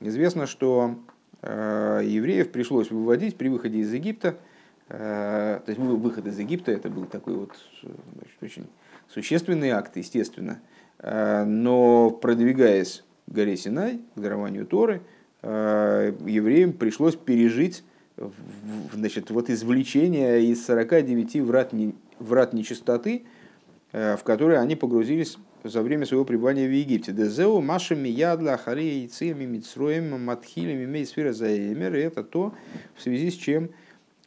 Известно, 0.00 0.46
что 0.46 0.94
э, 1.42 2.00
евреев 2.02 2.50
пришлось 2.50 2.90
выводить 2.90 3.36
при 3.36 3.48
выходе 3.48 3.80
из 3.80 3.92
Египта– 3.92 4.36
Э, 4.46 4.53
то 4.88 5.64
есть 5.66 5.78
выход 5.78 6.26
из 6.26 6.38
Египта 6.38 6.70
это 6.70 6.90
был 6.90 7.06
такой 7.06 7.34
вот 7.34 7.52
значит, 7.82 8.42
очень 8.42 8.66
существенный 9.08 9.70
акт, 9.70 9.96
естественно. 9.96 10.60
Э, 10.98 11.44
но 11.44 12.10
продвигаясь 12.10 13.04
к 13.26 13.32
горе 13.32 13.56
Синай, 13.56 14.00
к 14.14 14.20
дарованию 14.20 14.66
Торы, 14.66 15.02
э, 15.42 16.12
евреям 16.26 16.72
пришлось 16.72 17.16
пережить 17.16 17.84
значит, 18.92 19.30
вот 19.30 19.50
извлечение 19.50 20.44
из 20.44 20.64
49 20.66 21.40
врат, 21.40 21.72
врат 22.20 22.52
нечистоты, 22.52 23.24
в 23.90 24.20
которые 24.22 24.60
они 24.60 24.76
погрузились 24.76 25.36
за 25.64 25.82
время 25.82 26.06
своего 26.06 26.24
пребывания 26.24 26.68
в 26.68 26.72
Египте. 26.72 27.10
Дезеу 27.10 27.60
машами 27.60 28.08
ядла 28.08 28.56
харей 28.56 29.08
циями 29.08 29.46
митсроем 29.46 30.24
матхилями 30.24 30.86
мейсфера 30.86 31.32
заэмер. 31.32 31.96
Это 31.96 32.22
то, 32.22 32.54
в 32.94 33.02
связи 33.02 33.32
с 33.32 33.34
чем 33.34 33.70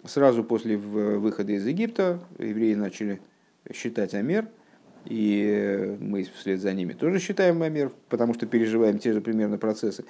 сразу 0.07 0.43
после 0.43 0.77
выхода 0.77 1.51
из 1.51 1.65
Египта 1.65 2.19
евреи 2.39 2.73
начали 2.73 3.21
считать 3.73 4.13
Амер, 4.13 4.47
и 5.05 5.95
мы 5.99 6.23
вслед 6.23 6.59
за 6.59 6.73
ними 6.73 6.93
тоже 6.93 7.19
считаем 7.19 7.61
Амер, 7.61 7.91
потому 8.09 8.33
что 8.33 8.45
переживаем 8.45 8.99
те 8.99 9.13
же 9.13 9.21
примерно 9.21 9.57
процессы. 9.57 10.05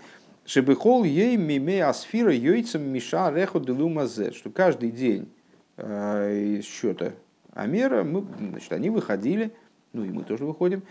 Шебехол 0.46 1.04
ей 1.04 1.36
миме 1.36 1.84
асфира 1.84 2.34
йойцем 2.34 2.82
миша 2.82 3.32
реху 3.32 3.60
делумазе, 3.60 4.32
что 4.32 4.50
каждый 4.50 4.92
день 4.92 5.30
э, 5.75 6.58
из 6.60 6.66
счета 6.66 7.12
Амера 7.54 8.04
мы, 8.04 8.25
значит, 8.39 8.72
они 8.72 8.89
выходили, 8.89 9.51
ну 9.92 10.06
и 10.06 10.10
мы 10.10 10.24
тоже 10.24 10.46
выходим, 10.46 10.84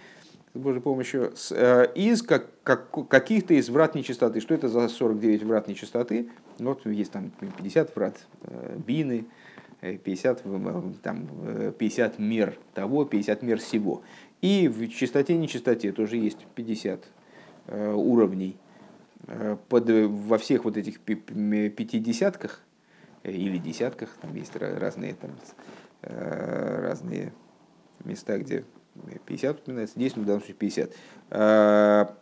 с 0.56 0.58
Божьей 0.58 0.80
помощью, 0.80 1.32
э, 1.50 1.86
из 1.94 2.22
как, 2.22 2.46
как, 2.62 2.90
каких-то 3.08 3.54
из 3.54 3.68
врат 3.68 3.94
нечистоты. 3.94 4.40
Что 4.40 4.54
это 4.54 4.68
за 4.68 4.88
49 4.88 5.42
врат 5.44 5.68
нечистоты? 5.68 6.30
Вот 6.58 6.86
есть 6.86 7.12
там 7.12 7.30
50 7.30 7.94
врат 7.94 8.26
э, 8.42 8.78
бины, 8.78 9.26
50, 9.80 10.42
э, 10.44 10.82
там, 11.02 11.28
50 11.78 12.18
мер 12.18 12.56
того, 12.74 13.04
50 13.04 13.42
мер 13.42 13.58
всего. 13.58 14.02
И 14.40 14.68
в 14.68 14.88
чистоте 14.88 15.34
и 15.34 15.36
нечистоте 15.36 15.92
тоже 15.92 16.16
есть 16.16 16.46
50 16.54 17.04
уровней. 17.68 18.56
Под, 19.68 19.90
во 19.90 20.38
всех 20.38 20.64
вот 20.64 20.76
этих 20.76 21.00
пятидесятках 21.00 22.62
или 23.24 23.58
десятках, 23.58 24.16
там 24.20 24.32
есть 24.36 24.54
разные, 24.54 25.14
там, 25.14 25.32
разные 26.02 27.32
места, 28.04 28.38
где 28.38 28.64
50 29.26 29.60
упоминается, 29.60 29.94
здесь, 29.96 30.16
ну, 30.16 30.22
в 30.22 30.26
данном 30.26 30.40
случае 30.40 30.56
50. 30.56 30.90
А, 31.30 32.14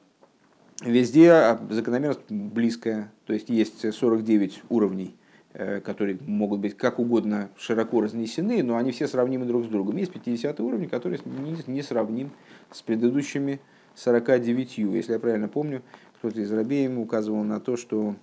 везде 0.83 1.31
а, 1.31 1.61
закономерность 1.71 2.31
близкая, 2.31 3.12
то 3.26 3.33
есть 3.33 3.49
есть 3.49 3.93
49 3.93 4.62
уровней, 4.69 5.16
э, 5.52 5.81
которые 5.81 6.19
могут 6.26 6.61
быть 6.61 6.76
как 6.76 6.99
угодно 6.99 7.50
широко 7.57 8.00
разнесены, 8.00 8.62
но 8.62 8.76
они 8.76 8.93
все 8.93 9.09
сравнимы 9.09 9.47
друг 9.47 9.64
с 9.64 9.69
другом. 9.69 9.97
Есть 9.97 10.12
50 10.12 10.61
уровень, 10.61 10.88
который 10.88 11.21
не 11.66 11.83
сравним 11.83 12.31
с 12.71 12.83
предыдущими 12.83 13.61
49. 13.95 14.78
Если 14.78 15.12
я 15.12 15.19
правильно 15.19 15.49
помню, 15.49 15.83
кто-то 16.19 16.40
из 16.40 16.52
Рабеем 16.52 16.99
указывал 16.99 17.45
на 17.45 17.61
то, 17.61 17.76
что 17.76 18.16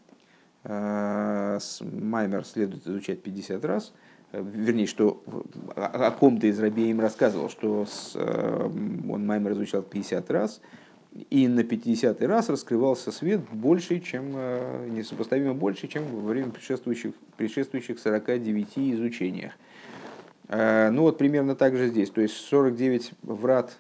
э, 0.63 1.59
Маймер 1.81 2.45
следует 2.45 2.85
изучать 2.87 3.21
50 3.21 3.63
раз, 3.65 3.93
вернее, 4.31 4.87
что 4.87 5.23
о 5.75 6.11
ком-то 6.11 6.47
из 6.47 6.59
рабей 6.59 6.91
им 6.91 6.99
рассказывал, 6.99 7.49
что 7.49 7.85
с, 7.85 8.15
он 8.15 9.25
Маймер 9.25 9.53
изучал 9.53 9.81
50 9.81 10.31
раз, 10.31 10.61
и 11.29 11.47
на 11.47 11.63
50 11.63 12.21
раз 12.21 12.49
раскрывался 12.49 13.11
свет 13.11 13.41
больше, 13.51 13.99
чем, 13.99 14.31
несопоставимо 14.93 15.53
больше, 15.53 15.87
чем 15.87 16.05
во 16.05 16.29
время 16.29 16.51
предшествующих, 16.51 17.13
предшествующих 17.35 17.99
49 17.99 18.77
изучениях. 18.77 19.53
Ну 20.47 21.01
вот 21.01 21.17
примерно 21.17 21.55
так 21.55 21.75
же 21.75 21.87
здесь. 21.87 22.09
То 22.09 22.21
есть 22.21 22.35
49 22.35 23.11
врат 23.23 23.77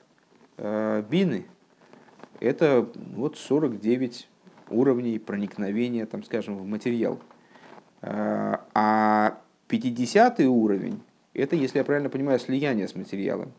бины– 0.57 1.45
это 2.41 2.89
вот 3.15 3.37
49 3.37 4.27
уровней 4.69 5.19
проникновения, 5.19 6.05
там, 6.05 6.23
скажем, 6.23 6.57
в 6.57 6.65
материал. 6.65 7.19
А 8.01 9.37
50 9.71 10.41
уровень– 10.41 10.99
это, 11.33 11.55
если 11.55 11.77
я 11.77 11.85
правильно 11.85 12.09
понимаю, 12.09 12.39
слияние 12.39 12.87
с 12.87 12.95
материалом. 12.95 13.53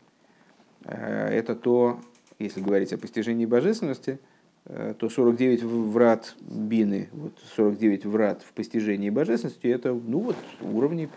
Это 0.85 1.55
то, 1.55 1.99
если 2.37 2.61
говорить 2.61 2.93
о 2.93 2.97
постижении 2.97 3.45
божественности, 3.45 4.19
то 4.65 5.09
49 5.09 5.63
врат 5.63 6.35
бины, 6.41 7.09
вот 7.13 7.33
49 7.55 8.05
врат 8.05 8.43
в 8.43 8.53
постижении 8.53 9.09
божественности, 9.09 9.67
это 9.67 9.93
ну 9.93 10.19
вот, 10.19 10.35
уровни 10.61 11.09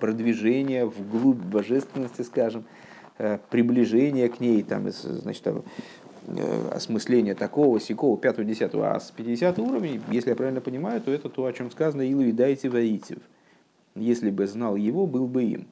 продвижения 0.00 0.86
вглубь 0.86 1.36
божественности, 1.36 2.22
скажем, 2.22 2.64
приближения 3.50 4.28
к 4.28 4.40
ней, 4.40 4.62
там, 4.62 4.88
значит, 4.90 5.46
Э, 6.24 6.68
осмысления 6.70 7.34
такого, 7.34 7.80
сякого, 7.80 8.16
пятого, 8.16 8.44
десятого, 8.44 8.94
а 8.94 9.00
с 9.00 9.10
50 9.10 9.58
уровней, 9.58 10.00
если 10.10 10.30
я 10.30 10.36
правильно 10.36 10.60
понимаю, 10.60 11.00
то 11.00 11.10
это 11.10 11.28
то, 11.28 11.44
о 11.44 11.52
чем 11.52 11.70
сказано 11.72 12.02
«Илу 12.02 12.22
и 12.22 12.32
дайте 12.32 12.68
воитив». 12.68 13.18
Если 13.94 14.30
бы 14.30 14.46
знал 14.46 14.76
его, 14.76 15.06
был 15.06 15.26
бы 15.26 15.44
им. 15.44 15.66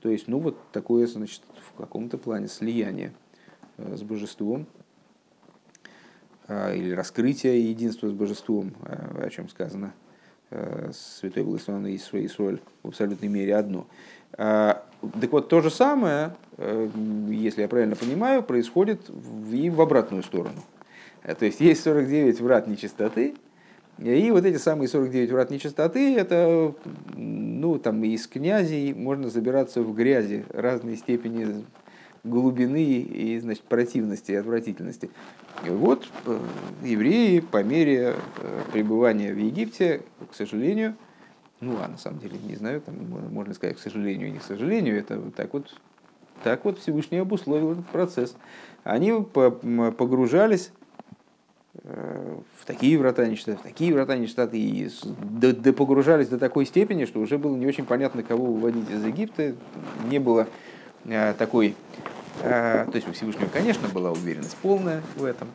То 0.00 0.08
есть, 0.08 0.28
ну 0.28 0.38
вот 0.38 0.56
такое, 0.72 1.06
значит, 1.06 1.42
в 1.68 1.76
каком-то 1.76 2.16
плане 2.16 2.48
слияние 2.48 3.12
э, 3.76 3.96
с 3.96 4.02
божеством, 4.02 4.66
а, 6.48 6.72
или 6.74 6.92
раскрытие 6.92 7.70
единства 7.70 8.08
с 8.08 8.12
божеством, 8.12 8.72
э, 8.82 9.26
о 9.26 9.30
чем 9.30 9.48
сказано 9.48 9.92
Святой 10.92 11.44
Благословенный 11.44 11.94
Исраиль 11.94 12.60
в 12.82 12.88
абсолютной 12.88 13.28
мере 13.28 13.54
одно. 13.54 13.86
А, 14.32 14.84
так 15.20 15.32
вот, 15.32 15.48
то 15.48 15.60
же 15.60 15.70
самое, 15.70 16.34
э, 16.58 16.88
если 17.28 17.62
я 17.62 17.68
правильно 17.68 17.96
понимаю, 17.96 18.42
происходит 18.42 19.08
и 19.52 19.70
в 19.70 19.80
обратную 19.80 20.22
сторону. 20.22 20.62
Э, 21.22 21.34
то 21.34 21.44
есть 21.46 21.60
есть 21.60 21.82
49 21.82 22.40
врат 22.40 22.66
нечистоты, 22.66 23.34
и 24.00 24.30
вот 24.30 24.44
эти 24.44 24.56
самые 24.56 24.88
49 24.88 25.30
врат 25.30 25.50
нечистоты, 25.50 26.16
это, 26.16 26.74
ну, 27.14 27.78
там 27.78 28.02
из 28.04 28.26
князей 28.26 28.94
можно 28.94 29.28
забираться 29.28 29.82
в 29.82 29.94
грязи 29.94 30.44
разной 30.50 30.96
степени 30.96 31.64
глубины 32.24 32.82
и, 32.82 33.38
значит, 33.40 33.62
противности, 33.64 34.32
отвратительности. 34.32 35.10
И 35.66 35.70
вот 35.70 36.06
э, 36.26 36.38
евреи 36.82 37.40
по 37.40 37.62
мере 37.62 38.14
пребывания 38.72 39.32
в 39.32 39.38
Египте, 39.38 40.02
к 40.30 40.34
сожалению, 40.34 40.96
ну, 41.60 41.76
а 41.82 41.88
на 41.88 41.98
самом 41.98 42.20
деле, 42.20 42.38
не 42.42 42.56
знаю, 42.56 42.80
там, 42.80 42.94
можно 43.30 43.52
сказать, 43.54 43.76
к 43.76 43.80
сожалению 43.80 44.28
и 44.28 44.30
не 44.32 44.38
к 44.38 44.42
сожалению, 44.42 44.98
это 44.98 45.20
так 45.36 45.52
вот, 45.52 45.74
так 46.42 46.64
вот 46.64 46.78
Всевышний 46.78 47.18
обусловил 47.18 47.72
этот 47.72 47.86
процесс. 47.88 48.34
Они 48.82 49.12
погружались 49.12 50.72
э, 50.72 50.79
в 51.82 52.66
такие 52.66 52.98
врата 52.98 53.26
нечистоты, 53.26 53.58
в 53.58 53.62
такие 53.62 53.94
врата 53.94 54.16
нечистоты, 54.16 54.58
и 54.58 54.90
до, 55.04 55.72
погружались 55.72 56.28
до 56.28 56.38
такой 56.38 56.66
степени, 56.66 57.06
что 57.06 57.20
уже 57.20 57.38
было 57.38 57.56
не 57.56 57.66
очень 57.66 57.86
понятно, 57.86 58.22
кого 58.22 58.46
выводить 58.46 58.90
из 58.90 59.04
Египта, 59.04 59.54
не 60.08 60.18
было 60.18 60.46
э, 61.06 61.34
такой, 61.38 61.74
э, 62.42 62.84
то 62.84 62.94
есть 62.94 63.08
у 63.08 63.12
Всевышнего, 63.12 63.48
конечно, 63.48 63.88
была 63.88 64.10
уверенность 64.12 64.56
полная 64.58 65.02
в 65.16 65.24
этом, 65.24 65.48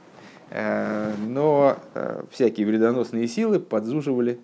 но 1.27 1.77
всякие 2.31 2.67
вредоносные 2.67 3.27
силы 3.27 3.59
подзуживали 3.59 4.39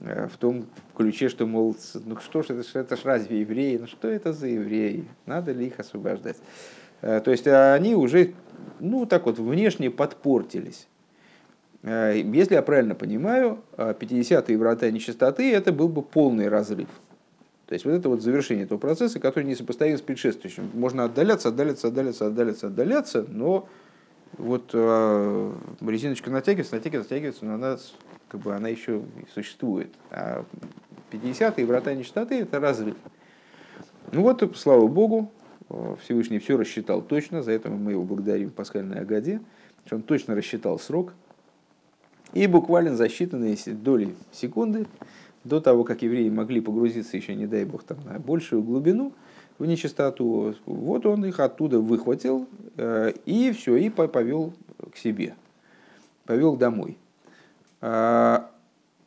Э, 0.00 0.28
в 0.28 0.36
том 0.38 0.66
ключе, 0.96 1.28
что, 1.28 1.46
мол, 1.46 1.76
ну 2.06 2.16
что 2.18 2.42
ж, 2.42 2.50
это, 2.50 2.78
это 2.78 2.96
ж 2.96 3.00
разве 3.04 3.40
евреи, 3.40 3.76
ну 3.76 3.86
что 3.86 4.08
это 4.08 4.32
за 4.32 4.46
евреи, 4.46 5.06
надо 5.26 5.52
ли 5.52 5.66
их 5.66 5.78
освобождать? 5.78 6.36
Э, 7.02 7.20
то 7.20 7.30
есть 7.30 7.46
они 7.46 7.94
уже, 7.94 8.34
ну 8.78 9.06
так 9.06 9.26
вот, 9.26 9.38
внешне 9.38 9.90
подпортились. 9.90 10.88
Э, 11.82 12.20
если 12.22 12.54
я 12.54 12.62
правильно 12.62 12.94
понимаю, 12.94 13.58
50-е 13.76 14.58
врата 14.58 14.90
нечистоты 14.90 15.52
это 15.52 15.72
был 15.72 15.88
бы 15.88 16.02
полный 16.02 16.48
разрыв. 16.48 16.88
То 17.66 17.74
есть 17.74 17.84
вот 17.84 17.92
это 17.92 18.08
вот 18.08 18.20
завершение 18.22 18.64
этого 18.64 18.78
процесса, 18.78 19.20
который 19.20 19.44
не 19.44 19.54
сопоставим 19.54 19.96
с 19.96 20.00
предшествующим. 20.00 20.70
Можно 20.74 21.04
отдаляться, 21.04 21.50
отдаляться, 21.50 21.88
отдаляться, 21.88 22.26
отдаляться, 22.26 22.66
отдаляться, 22.66 23.26
но 23.28 23.68
вот 24.38 24.74
резиночка 24.74 26.30
натягивается, 26.30 26.74
натягивается, 26.74 27.14
натягивается, 27.14 27.44
но 27.44 27.54
она 27.54 27.78
как 28.30 28.40
бы 28.40 28.54
она 28.54 28.68
еще 28.68 29.02
существует. 29.34 29.90
А 30.10 30.44
50-е 31.12 31.66
врата 31.66 31.94
нечистоты– 31.94 32.40
это 32.40 32.60
разрыв. 32.60 32.96
Ну 34.12 34.22
вот, 34.22 34.56
слава 34.56 34.86
Богу, 34.86 35.30
Всевышний 36.02 36.38
все 36.38 36.56
рассчитал 36.56 37.02
точно, 37.02 37.42
за 37.42 37.52
это 37.52 37.70
мы 37.70 37.92
его 37.92 38.02
благодарим 38.02 38.50
в 38.50 38.54
пасхальной 38.54 39.00
Агаде, 39.00 39.40
что 39.86 39.96
он 39.96 40.02
точно 40.02 40.34
рассчитал 40.34 40.78
срок. 40.78 41.12
И 42.32 42.46
буквально 42.46 42.96
за 42.96 43.06
считанные 43.06 43.56
доли 43.74 44.14
секунды, 44.32 44.86
до 45.44 45.60
того, 45.60 45.84
как 45.84 46.02
евреи 46.02 46.28
могли 46.28 46.60
погрузиться 46.60 47.16
еще, 47.16 47.34
не 47.34 47.46
дай 47.46 47.64
бог, 47.64 47.82
там, 47.82 47.98
на 48.04 48.18
большую 48.18 48.62
глубину, 48.62 49.12
в 49.58 49.66
нечистоту, 49.66 50.54
вот 50.64 51.06
он 51.06 51.24
их 51.24 51.38
оттуда 51.38 51.80
выхватил 51.80 52.48
э, 52.76 53.12
и 53.26 53.52
все, 53.52 53.76
и 53.76 53.90
повел 53.90 54.54
к 54.92 54.96
себе, 54.96 55.34
повел 56.24 56.56
домой. 56.56 56.96
А, 57.82 58.50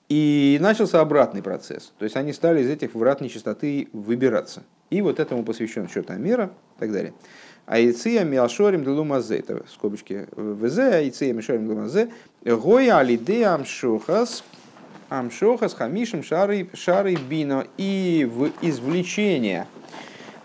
и 0.10 0.60
начался 0.62 1.02
обратный 1.02 1.42
процесс. 1.42 1.92
То 1.98 2.06
есть 2.06 2.16
они 2.16 2.34
стали 2.34 2.62
из 2.62 2.70
этих 2.70 2.94
врат 2.94 3.22
нечистоты 3.22 3.90
выбираться. 3.94 4.64
И 4.90 5.02
вот 5.02 5.20
этому 5.20 5.44
посвящен 5.44 5.90
счет 5.90 6.12
Амера 6.12 6.52
и 6.78 6.80
так 6.80 6.92
далее. 6.92 7.14
Айция 7.66 8.24
миашорим 8.24 8.84
делумазе, 8.84 9.38
это 9.38 9.64
скобочки 9.70 10.28
ВЗ, 10.36 10.80
айция 10.80 11.34
миашорим 11.34 11.66
делумазе, 11.66 12.10
гоя 12.44 13.00
алиде 13.00 13.46
амшохас, 13.46 14.44
амшохас 15.10 15.74
хамишем 15.74 16.24
шары, 16.24 16.68
шары 16.74 17.16
бино. 17.16 17.66
И 17.78 18.30
в 18.32 18.52
извлечение 18.62 19.68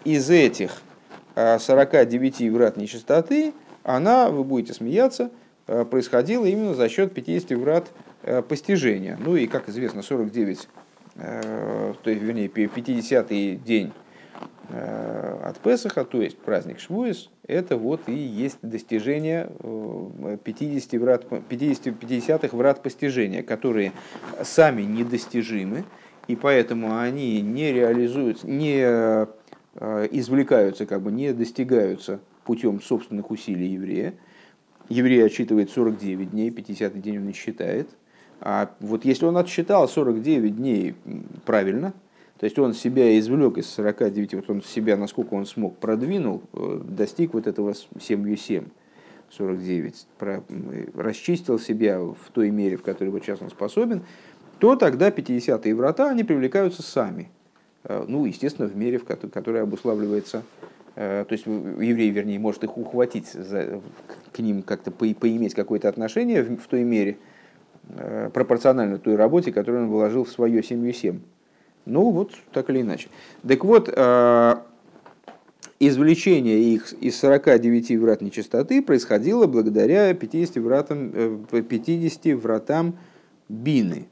из 0.04 0.30
этих 0.30 0.82
49 1.34 2.40
а, 2.40 2.50
врат 2.52 2.76
нечистоты, 2.76 3.52
она, 3.82 4.28
вы 4.28 4.44
будете 4.44 4.74
смеяться, 4.74 5.30
а, 5.66 5.84
происходила 5.84 6.46
именно 6.46 6.74
за 6.74 6.88
счет 6.88 7.12
50 7.14 7.50
врат 7.58 7.90
Э, 8.24 8.42
постижения. 8.42 9.16
Ну 9.18 9.36
и, 9.36 9.46
как 9.46 9.68
известно, 9.68 10.02
49, 10.02 10.68
э, 11.16 11.94
то 12.02 12.10
есть, 12.10 12.22
вернее, 12.22 12.48
50-й 12.48 13.54
день 13.56 13.86
э, 13.86 14.07
от 14.70 15.58
Песаха, 15.60 16.04
то 16.04 16.20
есть 16.20 16.36
праздник 16.38 16.78
Швуис, 16.78 17.30
это 17.46 17.76
вот 17.76 18.08
и 18.08 18.12
есть 18.12 18.58
достижение 18.62 19.50
50, 20.44 21.00
врат, 21.00 21.26
50, 21.48 21.98
50 21.98 22.52
врат 22.52 22.82
постижения, 22.82 23.42
которые 23.42 23.92
сами 24.42 24.82
недостижимы, 24.82 25.84
и 26.26 26.36
поэтому 26.36 26.98
они 26.98 27.40
не 27.40 27.72
реализуются, 27.72 28.46
не 28.46 28.82
извлекаются, 30.10 30.84
как 30.84 31.00
бы 31.00 31.12
не 31.12 31.32
достигаются 31.32 32.20
путем 32.44 32.82
собственных 32.82 33.30
усилий 33.30 33.68
еврея. 33.68 34.14
Еврей 34.90 35.24
отчитывает 35.24 35.70
49 35.70 36.30
дней, 36.30 36.50
50 36.50 37.00
день 37.00 37.18
он 37.18 37.26
не 37.26 37.32
считает– 37.32 37.88
а 38.40 38.70
вот 38.80 39.04
если 39.04 39.24
он 39.26 39.36
отсчитал 39.36 39.88
49 39.88 40.56
дней 40.56 40.94
правильно, 41.44 41.92
то 42.38 42.44
есть 42.44 42.58
он 42.58 42.74
себя 42.74 43.18
извлек 43.18 43.58
из 43.58 43.68
49, 43.70 44.34
вот 44.34 44.50
он 44.50 44.62
себя, 44.62 44.96
насколько 44.96 45.34
он 45.34 45.46
смог, 45.46 45.76
продвинул, 45.76 46.42
э, 46.52 46.80
достиг 46.84 47.34
вот 47.34 47.46
этого 47.46 47.74
7 47.74 48.36
7 48.36 48.64
49, 49.30 50.06
про, 50.18 50.42
расчистил 50.94 51.58
себя 51.58 52.00
в 52.00 52.30
той 52.32 52.50
мере, 52.50 52.76
в 52.76 52.82
которой 52.82 53.10
вот 53.10 53.22
сейчас 53.22 53.42
он 53.42 53.50
способен, 53.50 54.02
то 54.58 54.76
тогда 54.76 55.10
50-е 55.10 55.74
врата, 55.74 56.10
они 56.10 56.24
привлекаются 56.24 56.82
сами. 56.82 57.30
Э, 57.84 58.04
ну, 58.06 58.24
естественно, 58.24 58.68
в 58.68 58.76
мере, 58.76 58.98
в 58.98 59.04
которой 59.04 59.62
обуславливается, 59.62 60.44
э, 60.94 61.24
то 61.28 61.32
есть 61.32 61.46
еврей, 61.46 62.10
вернее, 62.10 62.38
может 62.38 62.64
их 62.64 62.78
ухватить, 62.78 63.28
за, 63.28 63.80
к 64.32 64.38
ним 64.38 64.62
как-то 64.62 64.90
по, 64.90 65.06
поиметь 65.14 65.54
какое-то 65.54 65.88
отношение 65.88 66.42
в, 66.42 66.56
в 66.56 66.66
той 66.68 66.84
мере, 66.84 67.18
Э, 67.90 68.30
пропорционально 68.32 68.98
той 68.98 69.16
работе, 69.16 69.50
которую 69.50 69.84
он 69.84 69.90
вложил 69.90 70.24
в 70.24 70.30
свое 70.30 70.62
семью 70.62 70.92
семь. 70.92 71.20
Ну 71.88 72.10
вот, 72.10 72.32
так 72.52 72.68
или 72.68 72.82
иначе. 72.82 73.08
Так 73.46 73.64
вот, 73.64 73.88
э, 73.90 74.56
извлечение 75.80 76.60
их 76.74 76.92
из 76.92 77.18
49 77.18 77.96
врат 77.98 78.20
нечистоты 78.20 78.82
происходило 78.82 79.46
благодаря 79.46 80.12
50 80.12 80.56
вратам, 80.58 81.46
50 81.50 82.26
э, 82.26 82.36
вратам 82.36 82.98
бины. 83.48 84.06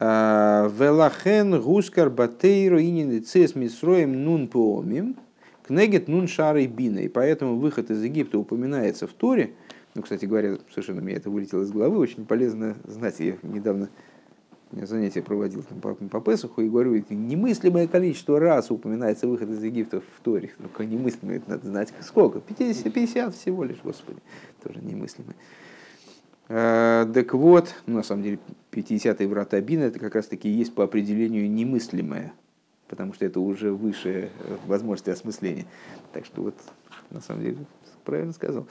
Велахен 0.00 1.60
гускар 1.62 2.10
батейро 2.10 2.82
инин 2.82 3.24
цес 3.24 3.54
мисроем 3.54 4.24
нун 4.24 4.48
поомим, 4.48 5.16
кнегет 5.66 6.08
нун 6.08 6.26
шарой. 6.26 6.64
И 6.64 7.08
поэтому 7.08 7.56
выход 7.56 7.90
из 7.90 8.02
Египта 8.02 8.38
упоминается 8.38 9.06
в 9.06 9.12
Торе. 9.12 9.52
Ну, 9.94 10.02
кстати 10.02 10.26
говоря, 10.26 10.58
совершенно 10.70 11.00
мне 11.00 11.14
это 11.14 11.30
вылетело 11.30 11.62
из 11.62 11.70
головы, 11.70 11.98
очень 11.98 12.26
полезно 12.26 12.76
знать. 12.84 13.20
Я 13.20 13.36
недавно 13.42 13.88
занятие 14.72 15.22
проводил 15.22 15.62
там, 15.62 15.80
по, 15.80 15.94
по 15.94 16.20
Песуху 16.20 16.62
и 16.62 16.68
говорю, 16.68 17.02
немыслимое 17.08 17.86
количество 17.86 18.38
раз 18.40 18.70
упоминается 18.70 19.26
выход 19.26 19.50
из 19.50 19.62
Египта 19.62 20.00
в 20.00 20.20
Торе. 20.22 20.50
Ну, 20.58 20.84
немыслимое, 20.84 21.38
это 21.38 21.50
надо 21.50 21.66
знать 21.66 21.92
сколько. 22.00 22.40
50, 22.40 22.92
50 22.92 23.34
всего 23.34 23.64
лишь, 23.64 23.78
Господи, 23.82 24.18
тоже 24.62 24.80
немыслимое. 24.80 25.36
А, 26.48 27.10
так 27.12 27.34
вот, 27.34 27.74
ну, 27.86 27.96
на 27.96 28.02
самом 28.02 28.22
деле, 28.22 28.38
50-е 28.72 29.28
врата 29.28 29.60
Бина 29.60 29.84
это 29.84 29.98
как 29.98 30.14
раз 30.14 30.26
таки 30.26 30.48
есть 30.48 30.74
по 30.74 30.84
определению 30.84 31.50
немыслимое, 31.50 32.32
потому 32.88 33.14
что 33.14 33.24
это 33.24 33.40
уже 33.40 33.72
выше 33.72 34.30
э, 34.38 34.56
возможности 34.66 35.10
осмысления. 35.10 35.66
Так 36.12 36.24
что 36.24 36.42
вот, 36.42 36.54
на 37.10 37.20
самом 37.20 37.42
деле, 37.42 37.56
правильно 38.04 38.32
сказал. 38.32 38.66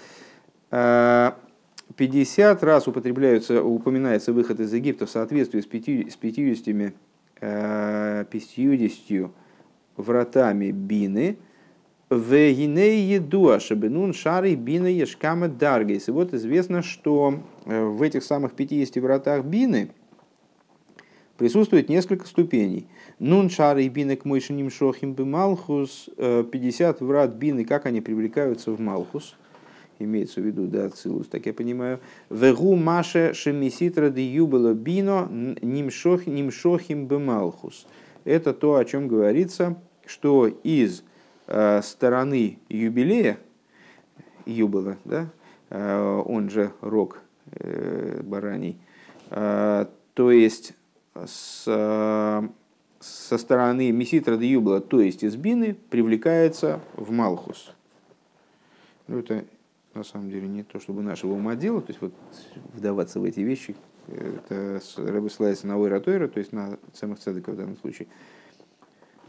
50 1.95 2.63
а, 2.63 2.65
раз 2.65 2.87
употребляются, 2.87 3.63
упоминается 3.63 4.33
выход 4.33 4.59
из 4.59 4.73
Египта 4.73 5.05
в 5.05 5.09
соответствии 5.09 5.61
с 5.61 5.65
50, 5.65 6.11
с 6.11 6.15
50, 6.15 6.97
50 8.29 9.31
вратами 9.97 10.71
Бины, 10.71 11.37
в 12.09 12.35
едуа 12.35 13.59
шабенун 13.59 14.13
шары 14.13 14.55
бина 14.55 14.87
ешкама 14.87 15.47
даргейс. 15.47 16.07
И 16.07 16.11
вот 16.11 16.33
известно, 16.33 16.83
что 16.83 17.39
э, 17.65 17.83
в 17.83 18.01
этих 18.01 18.23
самых 18.23 18.53
50 18.53 18.97
вратах 18.97 19.43
бины 19.43 19.89
присутствует 21.37 21.89
несколько 21.89 22.27
ступеней. 22.27 22.87
Нун 23.17 23.49
шары 23.49 23.87
бины 23.87 24.15
к 24.15 24.25
мойшиним 24.25 24.69
шохим 24.69 25.13
бы 25.13 25.25
малхус. 25.25 26.09
50 26.17 27.01
э, 27.01 27.05
врат 27.05 27.33
бины, 27.33 27.65
как 27.65 27.85
они 27.85 28.01
привлекаются 28.01 28.71
в 28.71 28.79
малхус. 28.79 29.35
Имеется 29.99 30.41
в 30.41 30.45
виду, 30.45 30.67
да, 30.67 30.89
цилус, 30.89 31.27
так 31.27 31.45
я 31.45 31.53
понимаю. 31.53 31.99
Вегу 32.29 32.75
маше 32.75 33.33
шемиситра 33.33 34.09
де 34.09 34.25
юбела 34.25 34.73
бино 34.73 35.29
нимшохим 35.61 37.07
бы 37.07 37.19
малхус. 37.19 37.87
Это 38.23 38.53
то, 38.53 38.75
о 38.75 38.85
чем 38.85 39.07
говорится, 39.07 39.77
что 40.05 40.47
из 40.47 41.03
Э, 41.47 41.81
стороны 41.83 42.57
юбилея, 42.69 43.37
юбила, 44.47 44.97
да, 45.05 45.29
э, 45.69 46.23
он 46.25 46.49
же 46.49 46.71
рог 46.81 47.21
э, 47.51 48.21
бараний, 48.23 48.79
то 49.29 50.31
есть 50.31 50.73
с, 51.25 51.63
со 52.99 53.37
стороны 53.37 53.91
Меситра 53.91 54.37
де 54.37 54.47
Юбла, 54.47 54.81
то 54.81 55.01
есть 55.01 55.23
из 55.23 55.35
Бины, 55.35 55.75
привлекается 55.89 56.79
в 56.95 57.11
Малхус. 57.11 57.73
Ну, 59.07 59.19
это 59.19 59.43
на 59.95 60.03
самом 60.03 60.29
деле 60.29 60.47
не 60.47 60.63
то, 60.63 60.79
чтобы 60.79 61.01
нашего 61.01 61.33
ума 61.33 61.55
дело, 61.55 61.81
то 61.81 61.89
есть 61.89 62.01
вот 62.01 62.13
вдаваться 62.73 63.19
в 63.19 63.23
эти 63.23 63.39
вещи, 63.39 63.75
это 64.07 64.81
Рэбе 64.97 65.29
ссылается 65.29 65.67
на 65.67 65.77
Ойра 65.77 65.99
то 65.99 66.11
есть 66.11 66.51
на 66.51 66.77
самых 66.93 67.19
цедека 67.19 67.51
в 67.51 67.57
данном 67.57 67.77
случае. 67.77 68.07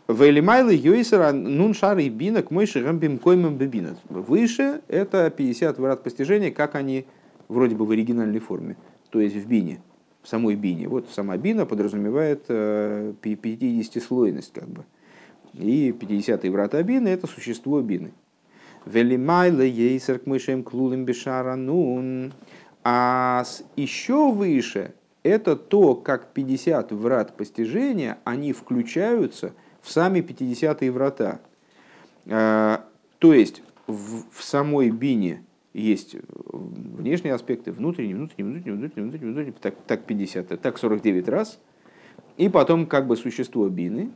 Велимайлы 0.09 0.75
Йойсера 0.75 1.33
нун 1.33 1.75
шар 1.75 1.99
и 1.99 2.09
бина 2.09 2.43
к 2.43 2.53
мойши 2.53 2.85
рамбим 2.85 3.19
коймам 3.19 3.57
бебина. 3.57 3.97
Выше 4.09 4.83
это 4.87 5.31
50 5.31 5.79
врат 5.79 6.05
постижения, 6.05 6.53
как 6.53 6.77
они 6.77 7.07
вроде 7.49 7.75
бы 7.75 7.87
в 7.87 7.91
оригинальной 7.91 8.39
форме, 8.39 8.77
то 9.11 9.21
есть 9.21 9.35
в 9.35 9.49
бине, 9.49 9.81
в 10.23 10.29
самой 10.29 10.55
бине. 10.55 10.89
Вот 10.89 11.09
сама 11.11 11.37
бина 11.37 11.67
подразумевает 11.67 12.49
50-слойность 12.49 14.53
как 14.53 14.69
бы. 14.69 14.85
И 15.55 15.91
50-й 15.91 16.51
врата 16.51 16.83
бины 16.83 17.09
это 17.09 17.27
существо 17.27 17.81
бины. 17.81 18.13
Велимайлы 18.87 19.69
Йойсер 19.69 20.19
к 20.19 20.27
мойшем 20.27 20.63
клулим 20.63 21.05
бешара 21.05 21.57
нун. 21.57 22.33
А 22.85 23.45
еще 23.77 24.33
выше 24.33 24.95
это 25.23 25.57
то, 25.57 25.95
как 25.95 26.33
50 26.33 26.93
врат 26.93 27.37
постижения, 27.37 28.19
они 28.25 28.53
включаются– 28.53 29.53
в 29.87 29.93
сами 29.93 30.19
50-е 30.19 30.91
врата. 30.91 31.41
А, 32.29 32.85
то 33.21 33.33
есть 33.33 33.63
в, 33.87 34.25
в 34.33 34.43
самой 34.43 34.91
бине 34.91 35.45
есть 35.73 36.17
внешние 36.53 37.35
аспекты, 37.35 37.71
внутренние, 37.71 38.17
внутренние, 38.17 38.53
внутренние, 38.53 38.79
внутренние, 38.79 39.05
внутренние, 39.05 39.33
внутренние 39.33 39.61
так, 39.61 39.75
так 39.87 40.05
50, 40.05 40.61
так 40.61 40.79
49 40.79 41.29
раз. 41.29 41.61
И 42.37 42.49
потом 42.49 42.87
как 42.87 43.07
бы 43.07 43.17
существо 43.17 43.69
бины. 43.69 44.11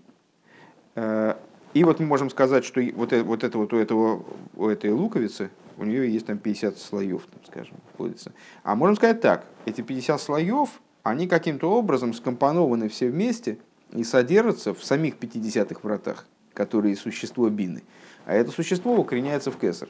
И 1.73 1.85
вот 1.85 2.01
мы 2.01 2.07
можем 2.07 2.31
сказать, 2.31 2.65
что 2.65 2.81
вот, 2.95 3.13
это, 3.13 3.25
вот 3.25 3.45
это 3.45 3.59
вот 3.59 3.73
у, 3.73 3.77
этого, 3.77 4.25
у 4.57 4.67
этой 4.69 4.91
луковицы, 4.91 5.51
у 5.79 5.85
нее 5.85 6.13
есть 6.13 6.27
там 6.27 6.39
50 6.39 6.79
слоев, 6.79 7.27
там, 7.31 7.41
скажем, 7.47 7.77
входится. 7.95 8.33
А 8.63 8.75
можем 8.75 8.97
сказать 8.97 9.21
так, 9.21 9.47
эти 9.67 9.81
50 9.81 10.21
слоев, 10.21 10.69
они 11.03 11.29
каким-то 11.29 11.71
образом 11.71 12.13
скомпонованы 12.13 12.89
все 12.89 13.09
вместе– 13.09 13.59
и 13.93 14.05
содержится 14.05 14.75
в 14.75 14.85
самих 14.85 15.17
50-х 15.17 15.81
вратах, 15.83 16.27
которые 16.55 16.97
существо 16.97 17.49
бины. 17.49 17.83
А 18.25 18.35
это 18.35 18.51
существо 18.51 18.95
укореняется 18.97 19.51
в 19.51 19.59
кесар. 19.59 19.89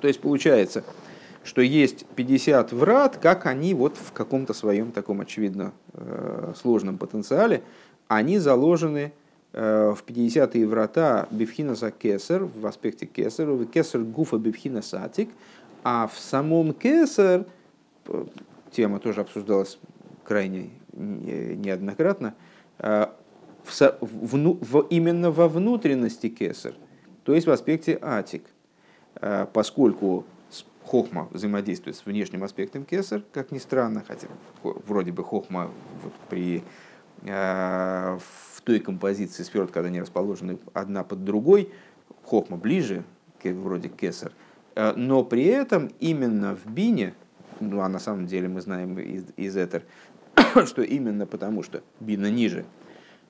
То 0.00 0.08
есть 0.08 0.20
получается, 0.20 0.84
что 1.44 1.62
есть 1.62 2.06
50 2.16 2.72
врат, 2.72 3.16
как 3.16 3.46
они 3.46 3.74
вот 3.74 3.96
в 3.96 4.12
каком-то 4.12 4.52
своем 4.52 4.92
таком 4.92 5.20
очевидно 5.20 5.72
э, 5.94 6.52
сложном 6.60 6.98
потенциале, 6.98 7.62
они 8.08 8.38
заложены 8.38 8.98
э, 8.98 9.10
в 9.56 9.98
50-е 10.06 10.66
врата 10.66 11.26
Бифхина 11.30 11.74
за 11.74 11.90
кесар, 11.90 12.42
в 12.42 12.66
аспекте 12.66 13.06
кесар, 13.06 13.46
в 13.46 13.66
кесар 13.66 14.02
гуфа 14.02 14.38
Бифхина 14.38 14.82
сатик, 14.82 15.30
а 15.82 16.06
в 16.06 16.18
самом 16.18 16.74
кесар, 16.74 17.44
э, 18.08 18.24
тема 18.70 18.98
тоже 18.98 19.22
обсуждалась 19.22 19.78
крайне 20.24 20.70
неоднократно, 20.92 22.34
Э, 22.78 23.06
в, 23.64 23.80
в, 24.00 24.58
в, 24.60 24.86
именно 24.90 25.30
во 25.30 25.48
внутренности 25.48 26.28
кесар, 26.28 26.74
то 27.24 27.34
есть 27.34 27.46
в 27.46 27.50
аспекте 27.50 27.98
атик, 28.00 28.44
э, 29.16 29.46
поскольку 29.52 30.24
хохма 30.84 31.28
взаимодействует 31.32 31.96
с 31.96 32.06
внешним 32.06 32.44
аспектом 32.44 32.84
кесар, 32.84 33.22
как 33.32 33.50
ни 33.50 33.58
странно, 33.58 34.04
хотя 34.06 34.28
вроде 34.62 35.10
бы 35.10 35.24
хохма 35.24 35.70
вот 36.04 36.12
при, 36.28 36.62
э, 37.22 38.18
той 38.66 38.80
композиции 38.80 39.44
сферот, 39.44 39.70
когда 39.70 39.88
они 39.88 40.00
расположены 40.00 40.58
одна 40.74 41.04
под 41.04 41.24
другой, 41.24 41.70
хохма 42.24 42.56
ближе, 42.56 43.04
вроде 43.44 43.88
кесар, 43.88 44.32
но 44.96 45.22
при 45.22 45.44
этом 45.44 45.92
именно 46.00 46.56
в 46.56 46.66
бине, 46.66 47.14
ну 47.60 47.80
а 47.80 47.88
на 47.88 48.00
самом 48.00 48.26
деле 48.26 48.48
мы 48.48 48.60
знаем 48.60 48.98
из, 48.98 49.26
из 49.36 49.56
Этер, 49.56 49.84
что 50.66 50.82
именно 50.82 51.26
потому, 51.26 51.62
что 51.62 51.82
бина 52.00 52.28
ниже, 52.28 52.64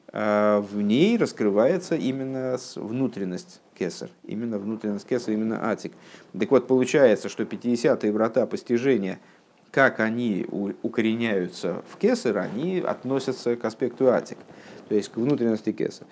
а, 0.09 0.63
в 0.63 0.81
ней 0.81 1.19
раскрывается 1.19 1.97
именно 1.97 2.57
внутренность 2.77 3.61
кесар, 3.79 4.09
именно 4.25 4.59
внутренность 4.59 5.07
кесар, 5.07 5.35
именно 5.35 5.71
атик. 5.71 5.93
Так 6.39 6.51
вот, 6.51 6.67
получается, 6.67 7.29
что 7.29 7.43
50-е 7.43 8.11
врата 8.11 8.47
постижения, 8.47 9.19
как 9.71 10.01
они 10.01 10.47
укореняются 10.83 11.83
в 11.91 11.99
кесар, 11.99 12.39
они 12.39 12.79
относятся 12.79 13.57
к 13.57 13.65
аспекту 13.67 14.11
атик, 14.11 14.39
то 14.89 14.95
есть 14.95 15.11
к 15.11 15.17
внутренности 15.17 15.73
кесар. 15.73 16.07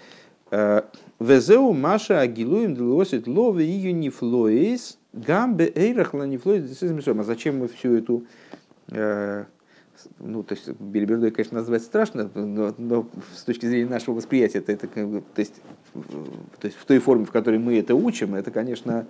А, 0.51 0.89
Везеу 1.21 1.73
Маша 1.73 2.21
Агилуем 2.21 2.75
Делосит 2.75 3.27
Лове 3.27 3.65
Ее 3.65 3.93
Нифлоис 3.93 4.99
Гамбе 5.13 5.73
Эйрах 5.75 6.13
Ланифлоис 6.13 6.83
А 6.83 7.23
зачем 7.23 7.59
мы 7.59 7.69
всю 7.69 7.95
эту 7.95 8.25
э, 8.91 9.45
ну, 10.19 10.43
то 10.43 10.55
есть 10.55 10.69
Бельбердой, 10.69 11.31
конечно, 11.31 11.59
назвать 11.59 11.83
страшно, 11.83 12.31
но, 12.35 12.75
но 12.77 13.09
с 13.35 13.43
точки 13.45 13.67
зрения 13.67 13.89
нашего 13.89 14.15
восприятия, 14.15 14.59
это, 14.59 14.73
это 14.73 14.87
то, 14.89 15.23
есть, 15.41 15.55
то 15.93 16.67
есть 16.67 16.77
в 16.77 16.85
той 16.85 16.99
форме, 16.99 17.25
в 17.25 17.31
которой 17.31 17.59
мы 17.59 17.79
это 17.79 17.95
учим, 17.95 18.35
это, 18.35 18.51
конечно, 18.51 19.07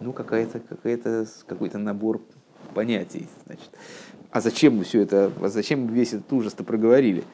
ну, 0.00 0.12
какая-то, 0.12 0.60
какая-то, 0.60 1.26
какой-то 1.46 1.78
набор 1.78 2.20
понятий. 2.74 3.28
Значит. 3.46 3.70
А 4.30 4.40
зачем 4.40 4.76
мы 4.76 4.84
все 4.84 5.00
это, 5.00 5.32
а 5.40 5.48
зачем 5.48 5.88
весь 5.88 6.12
этот 6.14 6.32
ужас-то 6.32 6.64
проговорили? 6.64 7.24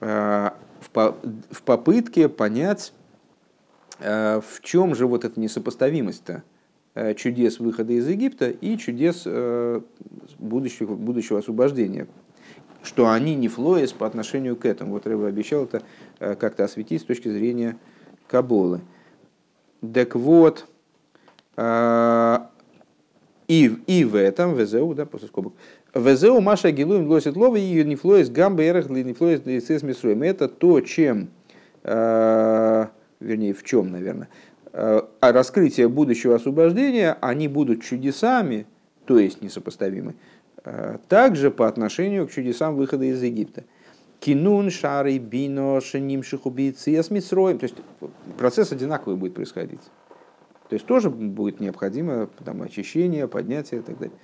А, 0.00 0.56
в, 0.94 1.12
по, 1.12 1.16
в 1.50 1.62
попытке 1.62 2.28
понять, 2.28 2.92
а, 4.00 4.40
в 4.40 4.60
чем 4.60 4.94
же 4.94 5.06
вот 5.06 5.24
эта 5.24 5.38
несопоставимость-то 5.38 6.42
Э, 6.96 7.12
чудес 7.14 7.58
выхода 7.58 7.92
из 7.92 8.06
Египта 8.06 8.50
и 8.50 8.78
чудес 8.78 9.24
э, 9.26 9.80
будущего, 10.38 10.94
будущего 10.94 11.40
освобождения, 11.40 12.06
что 12.84 13.10
они 13.10 13.34
не 13.34 13.48
флоес 13.48 13.92
по 13.92 14.06
отношению 14.06 14.54
к 14.54 14.64
этому. 14.64 14.92
Вот 14.92 15.04
Рэба 15.04 15.26
обещал 15.26 15.64
это 15.64 15.82
э, 16.20 16.36
как-то 16.36 16.62
осветить 16.62 17.02
с 17.02 17.04
точки 17.04 17.28
зрения 17.28 17.76
Каболы. 18.28 18.80
Так 19.92 20.14
вот, 20.14 20.66
и, 21.56 21.60
и 23.86 24.04
в 24.04 24.16
этом, 24.16 24.54
ВЗУ, 24.54 24.94
да, 24.94 25.04
после 25.04 25.28
скобок, 25.28 25.52
Везеу 25.94 26.40
Маша 26.40 26.72
Гилуем 26.72 27.06
гласит 27.06 27.36
лова 27.36 27.54
и 27.54 27.84
нефлоис 27.84 28.28
гамба 28.28 28.64
эрах 28.64 28.90
нефлоис 28.90 29.42
лицес 29.44 29.84
мисруем. 29.84 30.22
Это 30.22 30.48
то, 30.48 30.80
чем, 30.80 31.28
э, 31.84 32.86
вернее, 33.20 33.54
в 33.54 33.62
чем, 33.62 33.92
наверное, 33.92 34.28
э, 34.72 35.02
раскрытие 35.20 35.88
будущего 35.88 36.34
освобождения, 36.34 37.16
они 37.20 37.46
будут 37.46 37.82
чудесами, 37.84 38.66
то 39.04 39.20
есть 39.20 39.40
несопоставимы, 39.40 40.16
э, 40.64 40.98
также 41.08 41.52
по 41.52 41.68
отношению 41.68 42.26
к 42.26 42.32
чудесам 42.32 42.74
выхода 42.74 43.04
из 43.04 43.22
Египта. 43.22 43.62
Кинун, 44.18 44.70
шары, 44.70 45.18
бино, 45.18 45.80
шеним, 45.80 46.24
шихубицы, 46.24 46.90
ясмитсроем. 46.90 47.58
То 47.58 47.64
есть 47.64 47.76
процесс 48.36 48.72
одинаковый 48.72 49.16
будет 49.16 49.34
происходить. 49.34 49.82
То 50.68 50.74
есть 50.74 50.86
тоже 50.86 51.10
будет 51.10 51.60
необходимо 51.60 52.28
там, 52.44 52.62
очищение, 52.62 53.28
поднятие 53.28 53.80
и 53.80 53.82
так 53.84 53.96
далее. 53.98 54.16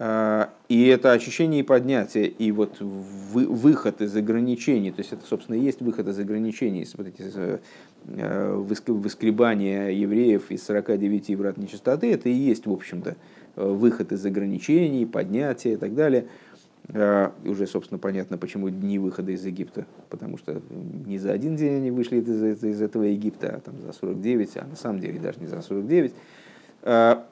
А, 0.00 0.50
и 0.68 0.86
это 0.86 1.10
очищение 1.10 1.60
и 1.60 1.62
поднятие, 1.64 2.28
и 2.28 2.52
вот 2.52 2.76
выход 2.80 4.00
из 4.00 4.14
ограничений, 4.14 4.92
то 4.92 5.00
есть 5.00 5.12
это, 5.12 5.26
собственно, 5.26 5.56
и 5.56 5.60
есть 5.60 5.80
выход 5.80 6.06
из 6.06 6.18
ограничений, 6.20 6.86
вот 6.96 7.08
эти 7.08 7.58
э, 8.06 8.54
выскребания 8.54 9.88
евреев 9.88 10.52
из 10.52 10.62
49 10.64 11.36
врат 11.36 11.56
нечистоты, 11.56 12.12
это 12.12 12.28
и 12.28 12.32
есть, 12.32 12.66
в 12.66 12.72
общем-то, 12.72 13.16
выход 13.56 14.12
из 14.12 14.24
ограничений, 14.24 15.04
поднятие 15.04 15.74
и 15.74 15.76
так 15.76 15.94
далее. 15.96 16.28
И 16.88 17.48
уже, 17.48 17.66
собственно, 17.66 17.98
понятно, 17.98 18.38
почему 18.38 18.70
дни 18.70 18.98
выхода 18.98 19.32
из 19.32 19.44
Египта, 19.44 19.84
потому 20.08 20.38
что 20.38 20.62
не 21.06 21.18
за 21.18 21.32
один 21.32 21.56
день 21.56 21.74
они 21.74 21.90
вышли 21.90 22.20
из, 22.20 22.64
из 22.64 22.80
этого 22.80 23.02
Египта, 23.02 23.56
а 23.56 23.60
там 23.60 23.74
за 23.82 23.92
49, 23.92 24.56
а 24.56 24.64
на 24.64 24.76
самом 24.76 25.00
деле 25.00 25.18
даже 25.18 25.40
не 25.40 25.48
за 25.48 25.60
49. 25.60 26.14
А, 26.84 27.26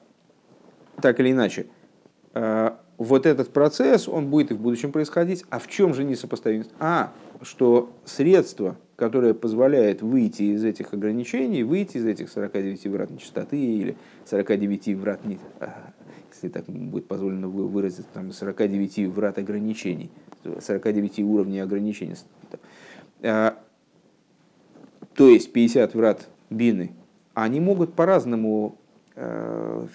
так 1.01 1.19
или 1.19 1.31
иначе, 1.31 1.65
вот 2.97 3.25
этот 3.25 3.53
процесс, 3.53 4.07
он 4.07 4.29
будет 4.29 4.51
и 4.51 4.53
в 4.53 4.59
будущем 4.59 4.91
происходить. 4.91 5.45
А 5.49 5.59
в 5.59 5.67
чем 5.67 5.93
же 5.93 6.03
несопоставимость? 6.03 6.71
А, 6.79 7.11
что 7.41 7.91
средство, 8.05 8.75
которое 8.95 9.33
позволяет 9.33 10.01
выйти 10.01 10.43
из 10.43 10.63
этих 10.63 10.93
ограничений, 10.93 11.63
выйти 11.63 11.97
из 11.97 12.05
этих 12.05 12.29
49 12.29 12.87
врат 12.87 13.11
нечистоты 13.11 13.57
или 13.57 13.97
49 14.25 14.95
врат, 14.97 15.25
не, 15.25 15.39
если 16.33 16.49
так 16.49 16.65
будет 16.65 17.07
позволено 17.07 17.47
выразить, 17.47 18.07
там 18.13 18.31
49 18.31 19.07
врат 19.09 19.37
ограничений, 19.37 20.09
49 20.43 21.19
уровней 21.19 21.59
ограничений. 21.59 22.15
А, 23.21 23.57
то 25.13 25.29
есть 25.29 25.53
50 25.53 25.93
врат 25.93 26.27
бины, 26.49 26.93
они 27.33 27.59
могут 27.59 27.93
по-разному 27.93 28.77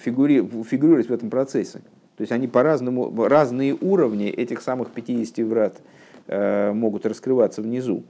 фигурировать 0.01 1.09
в 1.09 1.13
этом 1.13 1.31
процессе. 1.31 1.81
То 2.23 2.25
есть 2.25 2.33
они 2.33 2.47
по-разному, 2.47 3.27
разные 3.27 3.75
уровни 3.75 4.29
этих 4.29 4.63
самых 4.63 4.93
50 4.93 5.45
врат 5.45 5.81
э, 6.29 6.71
могут 6.73 7.05
раскрываться 7.05 7.63
внизу 7.63 8.05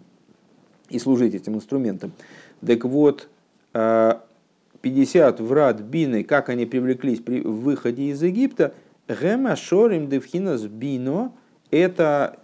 и 0.91 0.99
служить 0.99 1.35
этим 1.35 1.55
инструментом. 1.55 2.13
Так 2.61 2.85
вот, 2.85 3.31
50 3.73 5.41
э, 5.41 5.43
врат 5.43 5.81
бины, 5.81 6.25
как 6.25 6.51
они 6.51 6.67
привлеклись 6.67 7.21
при 7.21 7.41
выходе 7.41 8.11
из 8.11 8.23
Египта, 8.23 8.75
Гема 9.09 9.57
шорим 9.57 10.11
девхинас 10.11 10.65
бино– 10.65 11.33
это 11.71 12.39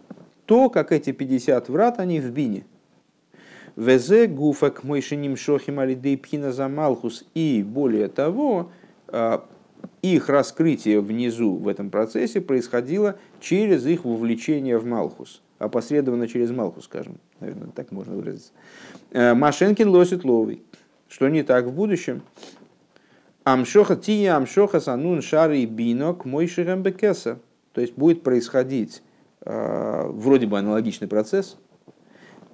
то, 0.47 0.71
как 0.71 0.91
эти 0.91 1.13
50 1.13 1.69
врат, 1.69 2.01
они 2.01 2.19
в 2.19 2.31
бине. 2.31 2.65
Везе 3.77 4.27
гуфак 4.27 4.85
мойшиним 4.85 5.37
шохим 5.37 5.81
алидей 5.81 6.17
пхина 6.17 6.51
замалхус. 6.51 7.27
И 7.35 7.63
более 7.63 8.09
того, 8.09 8.71
э, 9.09 9.41
их 10.03 10.29
раскрытие 10.29 11.01
внизу 11.01 11.57
в 11.57 11.69
этом 11.69 11.91
процессе 11.91 12.41
происходило 12.41 13.17
через 13.41 13.87
их 13.87 14.05
вовлечение 14.05 14.79
в 14.79 14.87
Малхус, 14.87 15.43
опосредованно 15.59 16.29
через 16.29 16.51
Малхус, 16.51 16.85
скажем, 16.85 17.19
наверное, 17.41 17.69
так 17.69 17.93
можно 17.93 18.15
выразиться. 18.15 18.53
Э, 19.11 19.35
Машенкин 19.35 19.89
лосит 19.89 20.25
ловый. 20.25 20.63
Что 21.09 21.29
не 21.29 21.43
так 21.43 21.67
в 21.67 21.73
будущем? 21.73 22.23
Амшоха 23.45 23.97
тия 23.97 24.37
амшоха 24.37 24.79
санун 24.79 25.23
шары 25.23 25.65
бинок 25.65 26.25
мой 26.25 26.47
бекеса. 26.47 27.39
То 27.73 27.81
есть 27.81 27.95
будет 27.95 28.23
происходить 28.23 29.03
э, 29.43 30.07
вроде 30.09 30.47
бы 30.47 30.59
аналогичный 30.59 31.09
процесс, 31.09 31.57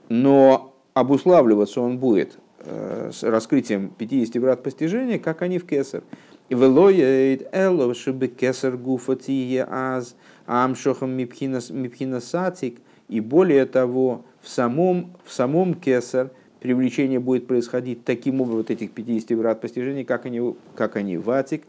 но 0.08 0.74
обуславливаться 0.92 1.80
он 1.80 1.98
будет 1.98 2.38
э, 2.58 3.10
с 3.12 3.22
раскрытием 3.22 3.90
50 3.90 4.36
врат 4.36 4.62
постижения, 4.62 5.18
как 5.18 5.42
они 5.42 5.58
в 5.58 5.66
кесар. 5.66 6.02
Велоед 6.50 7.48
эло 7.52 7.94
шибы 7.94 8.28
кесар 8.28 8.76
гуфатие 8.76 9.64
аз 9.64 10.14
амшохам 10.46 11.10
мипхина 11.10 12.20
сатик. 12.20 12.80
И 13.08 13.20
более 13.20 13.66
того, 13.66 14.24
в 14.40 14.48
самом, 14.48 15.12
в 15.24 15.32
самом 15.32 15.74
кесар 15.74 16.30
привлечение 16.60 17.20
будет 17.20 17.46
происходить 17.46 18.04
таким 18.04 18.40
образом, 18.40 18.58
вот 18.58 18.70
этих 18.70 18.92
50 18.92 19.38
врат 19.38 19.60
постижений, 19.60 20.04
как 20.04 20.26
они, 20.26 20.54
как 20.74 20.96
они 20.96 21.16
в 21.16 21.30
атик. 21.30 21.64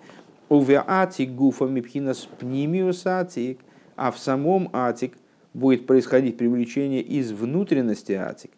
Уве 0.50 0.84
атик 0.86 1.32
гуфа 1.32 1.66
мипхинас 1.66 2.28
пнимиус 2.40 3.06
атик. 3.06 3.60
А 3.96 4.12
в 4.12 4.20
самом 4.20 4.70
атик 4.74 5.14
будет 5.54 5.88
происходить 5.88 6.38
привлечение 6.38 7.02
из 7.02 7.32
внутренности 7.32 8.12
атик. 8.12 8.52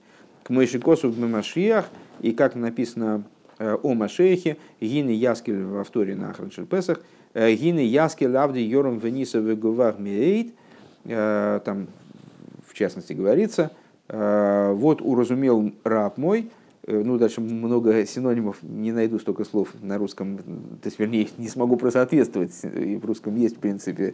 К 0.43 0.49
Мойшикосу 0.49 1.11
в 1.11 1.19
Мамашиях, 1.19 1.89
и 2.21 2.31
как 2.31 2.55
написано 2.55 3.23
о 3.59 3.93
Машехе, 3.93 4.57
гины 4.79 5.09
яскель 5.09 5.63
во 5.63 5.83
вторе 5.83 6.15
на 6.15 6.33
Песах, 6.69 7.01
э, 7.33 7.53
гины 7.53 7.79
яскель 7.79 8.29
лавди 8.29 8.59
йором 8.59 8.99
вениса 8.99 9.39
вегувах 9.39 9.99
миэйт, 9.99 10.53
э, 11.05 11.59
там 11.65 11.87
в 12.67 12.73
частности 12.73 13.13
говорится, 13.13 13.71
вот 14.07 15.01
уразумел 15.01 15.71
раб 15.83 16.19
мой, 16.19 16.51
ну, 16.85 17.17
дальше 17.17 17.41
много 17.41 18.05
синонимов, 18.05 18.61
не 18.61 18.91
найду 18.91 19.17
столько 19.17 19.43
слов 19.45 19.73
на 19.81 19.97
русском, 19.97 20.37
то 20.37 20.85
есть, 20.85 20.99
вернее, 20.99 21.27
не 21.39 21.47
смогу 21.49 21.75
просоответствовать, 21.75 22.53
и 22.63 22.97
в 22.97 23.05
русском 23.05 23.35
есть, 23.35 23.57
в 23.57 23.59
принципе, 23.59 24.13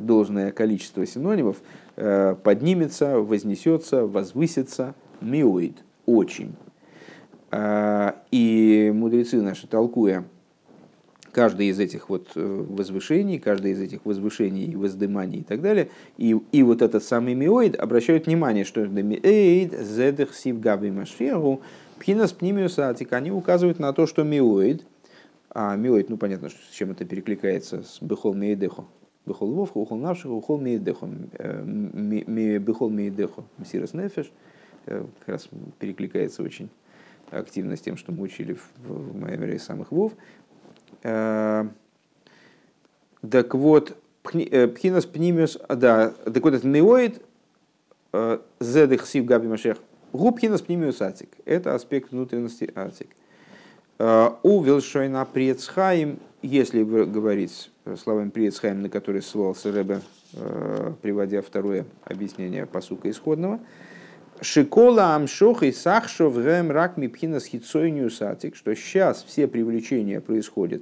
должное 0.00 0.52
количество 0.52 1.04
синонимов, 1.04 1.58
поднимется, 1.96 3.18
вознесется, 3.18 4.06
возвысится, 4.06 4.94
миоид, 5.20 5.76
очень. 6.06 6.54
А, 7.50 8.22
и 8.30 8.92
мудрецы 8.94 9.40
наши, 9.40 9.66
толкуя 9.66 10.24
каждое 11.32 11.68
из 11.68 11.78
этих 11.78 12.08
вот 12.08 12.28
э, 12.34 12.64
возвышений, 12.68 13.38
каждое 13.38 13.72
из 13.72 13.80
этих 13.80 14.04
возвышений, 14.04 14.74
воздыманий 14.74 15.40
и 15.40 15.42
так 15.42 15.60
далее, 15.60 15.90
и, 16.16 16.36
и 16.52 16.62
вот 16.62 16.82
этот 16.82 17.04
самый 17.04 17.34
миоид 17.34 17.76
обращают 17.76 18.26
внимание, 18.26 18.64
что 18.64 18.86
миоид, 18.86 19.72
зедех 19.80 20.34
сив 20.34 20.60
габи 20.60 20.90
машферу, 20.90 21.60
пхинас 21.98 22.32
пнимиусатик, 22.32 23.12
они 23.12 23.30
указывают 23.30 23.78
на 23.78 23.92
то, 23.92 24.06
что 24.06 24.22
миоид, 24.22 24.84
а 25.50 25.76
миоид, 25.76 26.08
ну 26.08 26.16
понятно, 26.16 26.48
что 26.48 26.58
с 26.70 26.74
чем 26.74 26.92
это 26.92 27.04
перекликается, 27.04 27.82
с 27.82 27.98
бехол 28.00 28.34
миедехо, 28.34 28.84
бехол 29.26 29.52
вовха, 29.52 29.78
ухол 29.78 29.98
навших, 29.98 30.30
ухол 30.30 30.58
миедехо, 30.58 31.08
э, 31.32 32.58
бехол 32.58 32.90
миедехо, 32.90 33.44
мсирас 33.58 33.94
нефеш, 33.94 34.30
э, 34.86 35.04
как 35.20 35.28
раз 35.28 35.48
перекликается 35.78 36.42
очень 36.42 36.70
активно 37.30 37.76
с 37.76 37.80
тем, 37.80 37.96
что 37.96 38.12
мы 38.12 38.22
учили 38.22 38.54
в, 38.54 38.62
в 38.78 39.20
Маймере 39.20 39.58
самых 39.58 39.92
Вов. 39.92 40.12
Э, 41.02 41.66
так 43.28 43.54
вот, 43.54 43.96
э, 44.34 44.68
Пхинас 44.68 45.06
Пнимиус, 45.06 45.58
да, 45.68 46.10
так 46.10 46.42
вот, 46.42 46.54
это 46.54 46.66
неоид, 46.66 47.22
э, 48.12 48.38
зедых 48.60 49.06
сив 49.06 49.24
габи 49.24 49.48
машех, 49.48 49.78
губхинас 50.12 50.62
Пнимиус 50.62 51.00
атик. 51.00 51.30
Это 51.44 51.74
аспект 51.74 52.12
внутренности 52.12 52.70
атик. 52.74 53.08
У 54.42 54.62
Вилшойна 54.62 55.26
Приецхайм, 55.26 56.20
если 56.40 56.82
говорить 56.82 57.70
словами 58.02 58.30
Приецхайм, 58.30 58.80
на 58.80 58.88
который 58.88 59.20
ссылался 59.20 59.70
Рэбе, 59.70 60.00
приводя 61.02 61.42
второе 61.42 61.84
объяснение 62.04 62.64
посука 62.64 63.10
исходного, 63.10 63.60
Шикола 64.42 65.16
амшох 65.16 65.62
и 65.62 65.70
сахшов 65.70 66.34
гэм 66.42 66.70
рак 66.70 66.96
мипхина 66.96 67.40
с 67.40 67.50
сатик, 68.10 68.56
что 68.56 68.74
сейчас 68.74 69.22
все 69.22 69.46
привлечения 69.46 70.22
происходят 70.22 70.80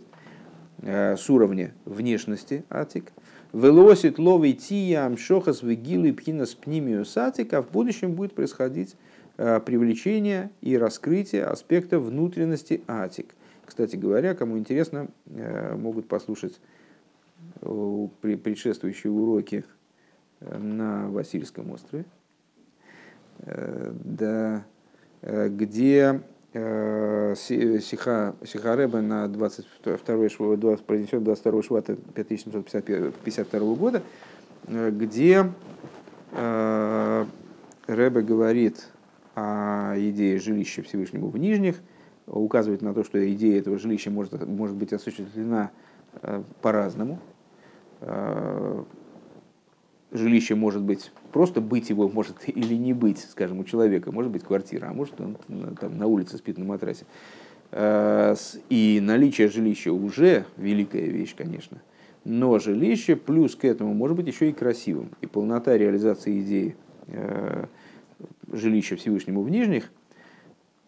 э, 0.83 1.17
с 1.17 1.29
уровня 1.29 1.75
внешности 1.85 2.65
атик. 2.71 3.13
Велосит 3.53 4.21
ловый 4.21 4.53
тия 4.53 5.07
амшоха 5.07 5.53
с 5.53 5.63
вегилой 5.63 6.13
пхина 6.13 6.47
с 6.47 6.55
пнимию 6.55 7.05
сатик, 7.05 7.53
а 7.53 7.63
в 7.63 7.71
будущем 7.73 8.15
будет 8.15 8.33
происходить 8.33 8.95
э, 9.39 9.59
привлечение 9.59 10.51
и 10.61 10.79
раскрытие 10.79 11.45
аспекта 11.45 11.99
внутренности 11.99 12.83
атик. 12.87 13.35
Кстати 13.67 13.97
говоря, 13.97 14.37
кому 14.37 14.57
интересно, 14.57 15.09
э, 15.27 15.75
могут 15.75 16.07
послушать 16.07 16.61
предшествующие 17.61 19.13
уроки 19.13 19.65
на 20.41 21.09
Васильском 21.09 21.71
острове 21.73 22.05
да, 23.41 24.65
э, 25.23 25.49
где 25.49 26.21
э, 26.53 27.35
Сиха, 27.37 28.35
Сихареба 28.45 29.01
на 29.01 29.29
22 29.29 30.29
шва, 30.29 30.57
20, 30.57 30.85
произнесет 30.85 31.23
22 31.23 31.63
швата 31.63 31.97
5752 32.15 33.75
года, 33.75 34.03
где 34.67 35.51
Рэбе 37.87 38.21
говорит 38.21 38.89
о 39.35 39.95
идее 39.97 40.39
жилища 40.39 40.83
Всевышнего 40.83 41.27
в 41.29 41.39
Нижних, 41.39 41.77
указывает 42.27 42.83
на 42.83 42.93
то, 42.93 43.03
что 43.03 43.33
идея 43.33 43.61
этого 43.61 43.79
жилища 43.79 44.11
может, 44.11 44.47
может 44.47 44.77
быть 44.77 44.93
осуществлена 44.93 45.71
по-разному. 46.61 47.19
Жилище 50.11 50.55
может 50.55 50.83
быть 50.83 51.11
просто 51.33 51.61
быть 51.61 51.91
его 51.91 52.09
может 52.09 52.37
или 52.49 52.75
не 52.75 52.93
быть, 52.93 53.19
скажем, 53.19 53.61
у 53.61 53.65
человека. 53.65 54.13
Может 54.13 54.33
быть 54.33 54.43
квартира, 54.43 54.89
а 54.89 54.93
может 54.93 55.21
он 55.21 55.37
там, 55.81 55.99
на 55.99 56.07
улице 56.07 56.39
спит 56.39 56.59
на 56.59 56.65
матрасе. 56.65 57.05
И 57.71 59.01
наличие 59.03 59.49
жилища 59.49 59.93
уже 59.93 60.47
великая 60.57 61.07
вещь, 61.07 61.35
конечно. 61.37 61.83
Но 62.25 62.59
жилище 62.59 63.17
плюс 63.17 63.55
к 63.57 63.65
этому 63.65 63.95
может 63.95 64.17
быть 64.17 64.27
еще 64.27 64.49
и 64.49 64.53
красивым. 64.53 65.11
И 65.21 65.27
полнота 65.27 65.77
реализации 65.77 66.41
идеи 66.41 66.77
э, 67.07 67.67
жилища 68.53 68.97
Всевышнему 68.97 69.43
в 69.43 69.51
Нижних, 69.51 69.91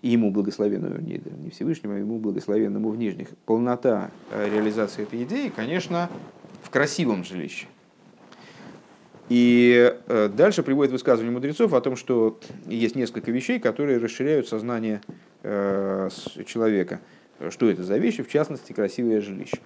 ему 0.03 0.31
благословенному, 0.31 0.99
не, 1.01 1.21
не 1.43 1.51
Всевышнему, 1.51 1.95
а 1.95 1.99
ему 1.99 2.19
благословенному 2.19 2.91
в 2.91 2.97
Нижних, 2.97 3.29
полнота 3.47 4.11
э, 4.31 4.49
реализации 4.51 5.03
этой 5.03 5.23
идеи, 5.25 5.53
конечно, 5.55 6.11
в 6.63 6.71
красивом 6.71 7.25
жилище. 7.25 7.67
И 9.31 9.97
э, 10.09 10.29
дальше 10.29 10.63
приводит 10.63 10.93
высказывание 10.93 11.33
мудрецов 11.33 11.73
о 11.73 11.81
том, 11.81 11.97
что 11.97 12.39
есть 12.67 12.97
несколько 12.97 13.31
вещей, 13.31 13.59
которые 13.59 13.97
расширяют 13.99 14.47
сознание 14.47 15.01
человека. 15.43 17.01
Что 17.49 17.71
это 17.71 17.83
за 17.83 17.97
вещи? 17.97 18.23
В 18.23 18.29
частности, 18.29 18.75
красивое 18.75 19.23
жилище. 19.23 19.57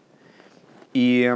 И 0.92 1.34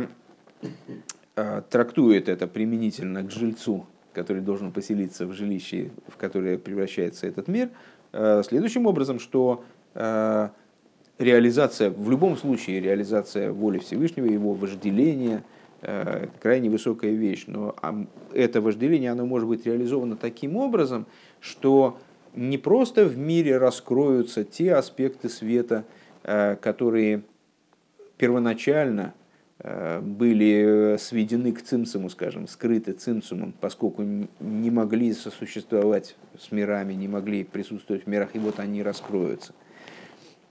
э, 1.35 1.63
трактует 1.69 2.29
это 2.29 2.47
применительно 2.47 3.25
к 3.25 3.33
жильцу, 3.33 3.87
который 4.15 4.41
должен 4.41 4.71
поселиться 4.71 5.27
в 5.27 5.33
жилище, 5.33 5.91
в 6.07 6.17
которое 6.17 6.57
превращается 6.57 7.27
этот 7.27 7.49
мир, 7.49 7.71
э, 8.13 8.43
следующим 8.47 8.87
образом, 8.87 9.19
что 9.19 9.65
э, 9.95 10.49
реализация, 11.19 11.91
в 11.91 12.09
любом 12.09 12.37
случае 12.37 12.81
реализация 12.81 13.51
воли 13.51 13.79
Всевышнего, 13.79 14.27
его 14.27 14.53
вожделения, 14.53 15.43
крайне 15.81 16.71
высокая 16.71 17.13
вещь, 17.13 17.45
но 17.47 17.77
это 18.33 18.61
вожделение, 18.61 19.13
оно 19.13 19.27
может 19.27 19.49
быть 19.49 19.65
реализовано 19.65 20.17
таким 20.17 20.57
образом, 20.57 21.07
что 21.41 21.99
не 22.35 22.59
просто 22.59 23.05
в 23.05 23.17
мире 23.17 23.59
раскроются 23.59 24.43
те 24.43 24.75
аспекты 24.75 25.29
света, 25.29 25.85
которые 26.25 27.23
первоначально 28.17 29.15
Э, 29.61 30.01
были 30.01 30.97
сведены 30.99 31.53
к 31.53 31.63
цимсуму, 31.63 32.11
скажем, 32.11 32.47
скрыты 32.47 32.93
цимсумом, 32.93 33.53
поскольку 33.61 34.03
не 34.03 34.71
могли 34.71 35.13
сосуществовать 35.13 36.17
с 36.39 36.53
мирами, 36.53 36.95
не 36.95 37.09
могли 37.09 37.43
присутствовать 37.43 38.05
в 38.05 38.07
мирах, 38.07 38.31
и 38.35 38.39
вот 38.39 38.61
они 38.61 38.83
раскроются. 38.83 39.53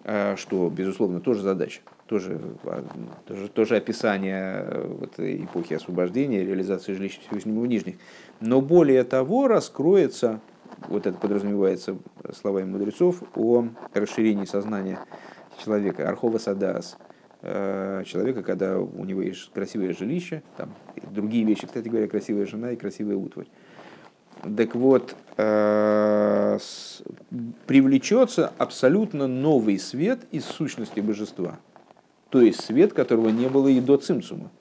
Э, 0.03 0.35
что, 0.35 0.69
безусловно, 0.69 1.21
тоже 1.21 1.41
задача, 1.41 1.79
тоже, 2.07 2.39
а, 2.63 2.83
тоже, 3.25 3.47
тоже 3.49 3.75
описание 3.77 4.65
э, 4.67 4.95
вот 4.99 5.19
эпохи 5.19 5.75
освобождения, 5.75 6.43
реализации 6.43 6.93
жилища 6.93 7.21
Всевышнего 7.21 7.61
в 7.61 7.67
Нижних. 7.67 7.95
Но 8.39 8.61
более 8.61 9.03
того, 9.03 9.47
раскроется, 9.47 10.39
вот 10.87 11.05
это 11.05 11.17
подразумевается 11.17 11.97
словами 12.33 12.65
мудрецов, 12.65 13.23
о 13.35 13.67
расширении 13.93 14.45
сознания 14.45 14.99
человека, 15.63 16.07
Архова 16.07 16.37
Садаас– 16.37 16.97
Э, 17.43 18.03
человека, 18.05 18.41
когда 18.41 18.79
у 18.79 19.05
него 19.05 19.21
есть 19.21 19.51
красивое 19.53 19.93
жилище, 19.93 20.41
там, 20.57 20.73
другие 21.11 21.43
вещи, 21.45 21.67
кстати 21.67 21.87
говоря, 21.87 22.07
красивая 22.07 22.47
жена 22.47 22.71
и 22.71 22.75
красивая 22.75 23.15
утварь. 23.15 23.45
Так 24.55 24.73
вот, 24.73 25.15
э, 25.37 26.57
привлечется 27.67 28.51
абсолютно 28.57 29.27
новый 29.27 29.77
свет 29.77 30.21
из 30.31 30.45
сущности 30.45 30.99
божества. 30.99 31.59
То 32.29 32.41
есть 32.41 32.63
свет, 32.63 32.93
которого 32.93 33.29
не 33.29 33.47
было 33.47 33.67
и 33.67 33.79
до 33.79 33.97
цимсума. 33.97 34.51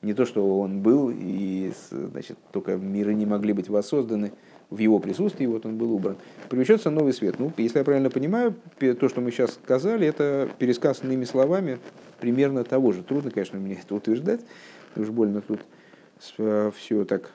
Не 0.00 0.14
то, 0.14 0.24
что 0.24 0.60
он 0.60 0.80
был, 0.80 1.10
и 1.12 1.72
значит, 1.90 2.38
только 2.52 2.76
миры 2.76 3.14
не 3.14 3.26
могли 3.26 3.52
быть 3.52 3.68
воссозданы, 3.68 4.32
в 4.70 4.78
его 4.78 4.98
присутствии, 4.98 5.46
вот 5.46 5.64
он 5.64 5.78
был 5.78 5.92
убран. 5.92 6.16
Привлечется 6.48 6.90
новый 6.90 7.12
свет. 7.12 7.38
Ну, 7.38 7.52
если 7.56 7.78
я 7.78 7.84
правильно 7.84 8.10
понимаю, 8.10 8.54
то, 8.78 9.08
что 9.08 9.20
мы 9.20 9.30
сейчас 9.30 9.54
сказали, 9.54 10.06
это 10.06 10.48
пересказ 10.58 11.02
иными 11.02 11.24
словами 11.24 11.78
примерно 12.20 12.64
того 12.64 12.92
же. 12.92 13.02
Трудно, 13.02 13.30
конечно, 13.30 13.58
мне 13.58 13.74
это 13.82 13.94
утверждать, 13.94 14.40
уж 14.96 15.08
больно 15.08 15.40
тут 15.40 15.60
э, 16.36 16.70
все 16.76 17.04
так 17.04 17.30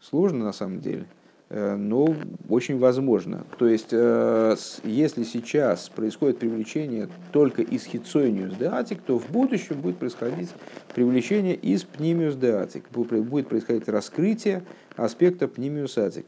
сложно 0.00 0.44
на 0.44 0.52
самом 0.52 0.80
деле, 0.80 1.06
э, 1.50 1.76
но 1.76 2.14
очень 2.48 2.78
возможно. 2.78 3.44
То 3.58 3.68
есть, 3.68 3.88
э, 3.92 4.56
если 4.84 5.24
сейчас 5.24 5.88
происходит 5.88 6.38
привлечение 6.38 7.08
только 7.32 7.62
из 7.62 7.84
хитсойниус 7.84 8.54
деатик, 8.54 9.02
то 9.02 9.18
в 9.18 9.30
будущем 9.30 9.80
будет 9.80 9.98
происходить 9.98 10.48
привлечение 10.94 11.54
из 11.54 11.84
пнимиус 11.84 12.36
деатик. 12.36 12.90
Будет 12.90 13.48
происходить 13.48 13.88
раскрытие 13.88 14.62
аспекта 14.96 15.48
пнимиус 15.48 15.98
атик. 15.98 16.26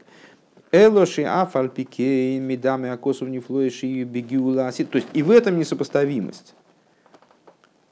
Элоши 0.71 1.23
афальпикей 1.23 2.39
медами 2.39 2.89
акосов 2.89 3.29
нефлоиши 3.29 4.03
бегиуласи. 4.03 4.85
То 4.85 4.97
есть 4.97 5.07
и 5.13 5.23
в 5.23 5.31
этом 5.31 5.57
несопоставимость. 5.57 6.55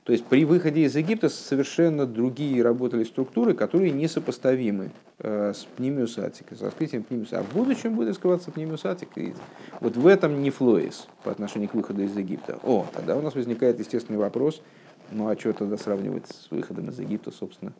То 0.03 0.13
есть 0.13 0.25
при 0.25 0.45
выходе 0.45 0.81
из 0.81 0.95
Египта 0.95 1.29
совершенно 1.29 2.07
другие 2.07 2.63
работали 2.63 3.03
структуры, 3.03 3.53
которые 3.53 3.91
несопоставимы 3.91 4.91
э, 5.19 5.53
с 5.53 5.67
пнимиусатикой, 5.77 6.57
с 6.57 6.61
раскрытием 6.61 7.03
пнимиуса. 7.03 7.39
А 7.39 7.43
в 7.43 7.53
будущем 7.53 7.95
будет 7.95 8.09
раскрываться 8.09 8.49
пнимиусатик. 8.49 9.09
И 9.17 9.35
вот 9.79 9.95
в 9.95 10.07
этом 10.07 10.41
не 10.41 10.49
флоис 10.49 11.07
по 11.23 11.31
отношению 11.31 11.69
к 11.69 11.75
выходу 11.75 12.01
из 12.01 12.17
Египта. 12.17 12.57
О, 12.63 12.87
тогда 12.91 13.15
у 13.15 13.21
нас 13.21 13.35
возникает 13.35 13.77
естественный 13.77 14.17
вопрос, 14.17 14.63
ну 15.11 15.29
а 15.29 15.37
что 15.37 15.53
тогда 15.53 15.77
сравнивать 15.77 16.27
с 16.27 16.49
выходом 16.49 16.89
из 16.89 16.99
Египта, 16.99 17.29
собственно, 17.29 17.73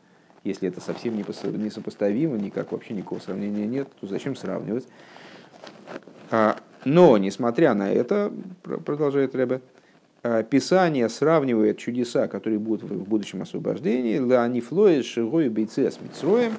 если 0.43 0.67
это 0.67 0.79
совсем 0.79 1.17
несопоставимо, 1.17 2.37
никак 2.37 2.71
вообще 2.71 2.93
никакого 2.93 3.19
сравнения 3.19 3.65
нет, 3.65 3.87
то 3.99 4.05
зачем 4.05 4.35
сравнивать? 4.35 4.87
А, 6.29 6.57
но, 6.85 7.17
несмотря 7.17 7.73
на 7.73 7.91
это, 7.91 8.31
продолжает 8.85 9.35
Ребе, 9.35 9.61
Писание 10.49 11.09
сравнивает 11.09 11.79
чудеса, 11.79 12.27
которые 12.27 12.59
будут 12.59 12.83
в 12.83 13.03
будущем 13.09 13.41
освобождении, 13.41 14.19
ланифлоид 14.19 15.03
шигою 15.03 15.49
бейце 15.49 15.89
с 15.89 15.99
Мицроем, 15.99 16.53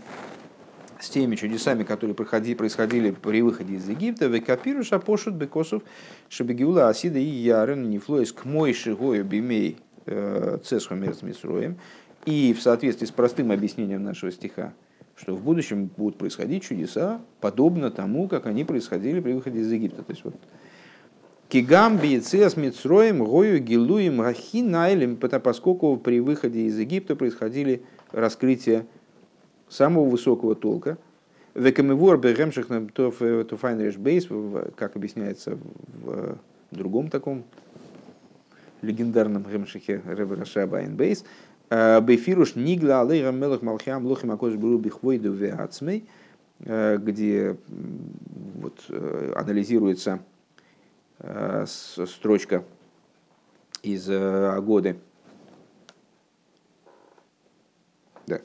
с 0.99 1.09
теми 1.09 1.37
чудесами, 1.37 1.85
которые 1.85 2.15
происходили 2.15 3.13
при 3.13 3.41
выходе 3.43 3.75
из 3.75 3.89
Египта, 3.89 4.27
векапиру 4.27 4.83
шапошут 4.83 5.35
бекосов 5.35 5.83
шабегиула 6.29 6.89
асида 6.89 7.19
и 7.19 7.23
ярен 7.23 7.89
нифлоис 7.89 8.33
к 8.33 8.45
мой 8.45 8.73
шигою 8.73 9.25
бимей 9.25 9.79
э, 10.07 10.59
цесхомер 10.65 11.15
с 11.15 11.23
Мицроем, 11.23 11.77
и 12.25 12.55
в 12.55 12.63
соответствии 12.63 13.07
с 13.07 13.11
простым 13.13 13.53
объяснением 13.53 14.03
нашего 14.03 14.33
стиха, 14.33 14.73
что 15.17 15.35
в 15.35 15.43
будущем 15.43 15.91
будут 15.97 16.19
происходить 16.19 16.65
чудеса, 16.65 17.21
подобно 17.41 17.91
тому, 17.91 18.27
как 18.27 18.47
они 18.47 18.65
происходили 18.65 19.21
при 19.21 19.33
выходе 19.33 19.61
из 19.61 19.71
Египта. 19.71 20.03
То 20.03 20.13
есть 20.13 20.25
вот 20.25 20.35
Кигам 21.53 21.99
биецес 21.99 22.57
мицроем 22.57 23.23
гою 23.23 23.59
гилуем 23.59 24.23
рахинайлем, 24.23 25.19
поскольку 25.19 25.99
при 25.99 26.19
выходе 26.19 26.61
из 26.61 26.79
Египта 26.79 27.15
происходили 27.15 27.83
раскрытия 28.11 28.87
самого 29.69 30.09
высокого 30.09 30.55
толка. 30.55 30.97
Векамивор 31.55 32.17
бегемших 32.17 32.69
туфайнриш 32.95 33.99
бейс, 33.99 34.29
как 34.77 34.97
объясняется 34.97 35.59
в 36.03 36.39
другом 36.71 37.11
таком 37.11 37.45
легендарном 38.81 39.45
гемшихе 39.45 40.01
Ребе 40.07 40.37
Рашаба 40.37 40.81
Бейс, 40.85 41.23
Бефируш 41.69 42.55
Нигла 42.55 43.03
Алейра 43.03 43.31
Мелах 43.31 43.61
Малхиам 43.61 44.07
Лохим 44.07 44.31
Акош 44.31 44.55
Бру 44.55 44.79
Бихвойду 44.79 45.33
Веацмей, 45.33 46.07
где 46.59 47.59
вот, 47.69 48.87
анализируется 49.37 50.21
строчка 51.67 52.65
из 53.83 54.09
Агоды. 54.11 54.99
Да. 58.27 58.41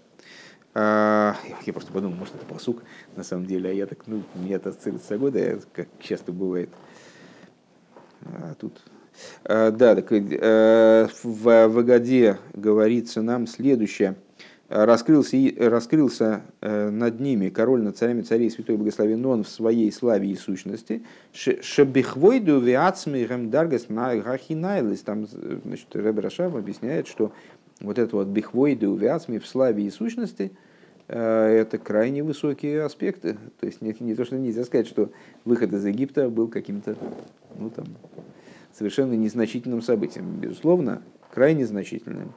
Я 0.75 1.73
просто 1.73 1.91
подумал, 1.91 2.15
может, 2.15 2.35
это 2.35 2.45
посук 2.45 2.83
на 3.15 3.23
самом 3.23 3.45
деле, 3.45 3.69
а 3.69 3.73
я 3.73 3.87
так, 3.87 4.05
ну, 4.07 4.23
мне 4.35 4.55
это 4.55 4.69
ассоциируется 4.69 5.15
Агодой, 5.15 5.61
как 5.73 5.87
часто 5.99 6.31
бывает. 6.31 6.69
А 8.23 8.53
тут 8.55 8.81
Э, 9.43 9.71
да, 9.71 9.95
так 9.95 10.11
э, 10.11 11.07
в 11.23 11.67
Вагаде 11.67 12.37
говорится 12.53 13.21
нам 13.21 13.47
следующее. 13.47 14.15
Раскрылся, 14.70 15.38
раскрылся 15.59 16.41
э, 16.59 16.89
над 16.89 17.22
ними 17.22 17.47
король 17.47 17.84
над 17.84 17.97
царями 17.97 18.22
царей 18.22 18.51
святой 18.51 18.76
благословен 18.76 19.26
он 19.26 19.45
в 19.45 19.49
своей 19.49 19.89
славе 19.93 20.30
и 20.30 20.36
сущности. 20.36 21.03
Шебихвойду 21.32 22.59
виацми 22.59 23.20
ремдаргас 23.20 23.86
гахинайлис. 23.88 25.01
Там, 25.03 25.26
значит, 25.26 25.88
Ребе 25.93 26.22
Рашав 26.22 26.53
объясняет, 26.55 27.07
что 27.07 27.32
вот 27.80 27.97
это 27.97 28.18
вот 28.18 28.28
бихвойду 28.28 28.93
виацми 28.95 29.39
в 29.39 29.47
славе 29.47 29.86
и 29.86 29.89
сущности, 29.89 30.51
это 31.07 31.80
крайне 31.82 32.22
высокие 32.22 32.84
аспекты. 32.84 33.38
То 33.61 33.68
есть 33.68 33.82
не, 33.82 33.95
не 34.01 34.15
то, 34.15 34.26
что 34.26 34.36
нельзя 34.36 34.65
сказать, 34.65 34.88
что 34.88 35.11
выход 35.45 35.72
из 35.72 35.86
Египта 35.86 36.30
был 36.30 36.49
каким-то 36.49 36.97
ну, 37.57 37.70
там, 37.70 37.86
совершенно 38.78 39.13
незначительным 39.13 39.82
событием. 39.82 40.26
Безусловно, 40.41 41.01
крайне 41.34 41.65
значительным. 41.65 42.34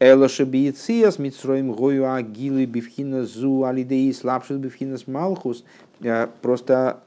Элошебиециас 0.00 1.18
митсроим 1.18 1.72
гою 1.72 2.12
агилы 2.12 2.66
бифхина 2.66 3.24
зу 3.24 3.64
алидеи 3.64 4.12
слабшит 4.12 4.58
бифхинас 4.58 5.06
малхус. 5.06 5.64
Просто 6.40 7.02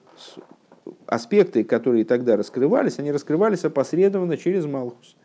аспекты, 1.05 1.63
которые 1.63 2.03
тогда 2.03 2.35
раскрывались, 2.35 2.99
они 2.99 3.11
раскрывались 3.11 3.63
опосредованно 3.63 4.35
через 4.35 4.65
малхус. 4.65 5.15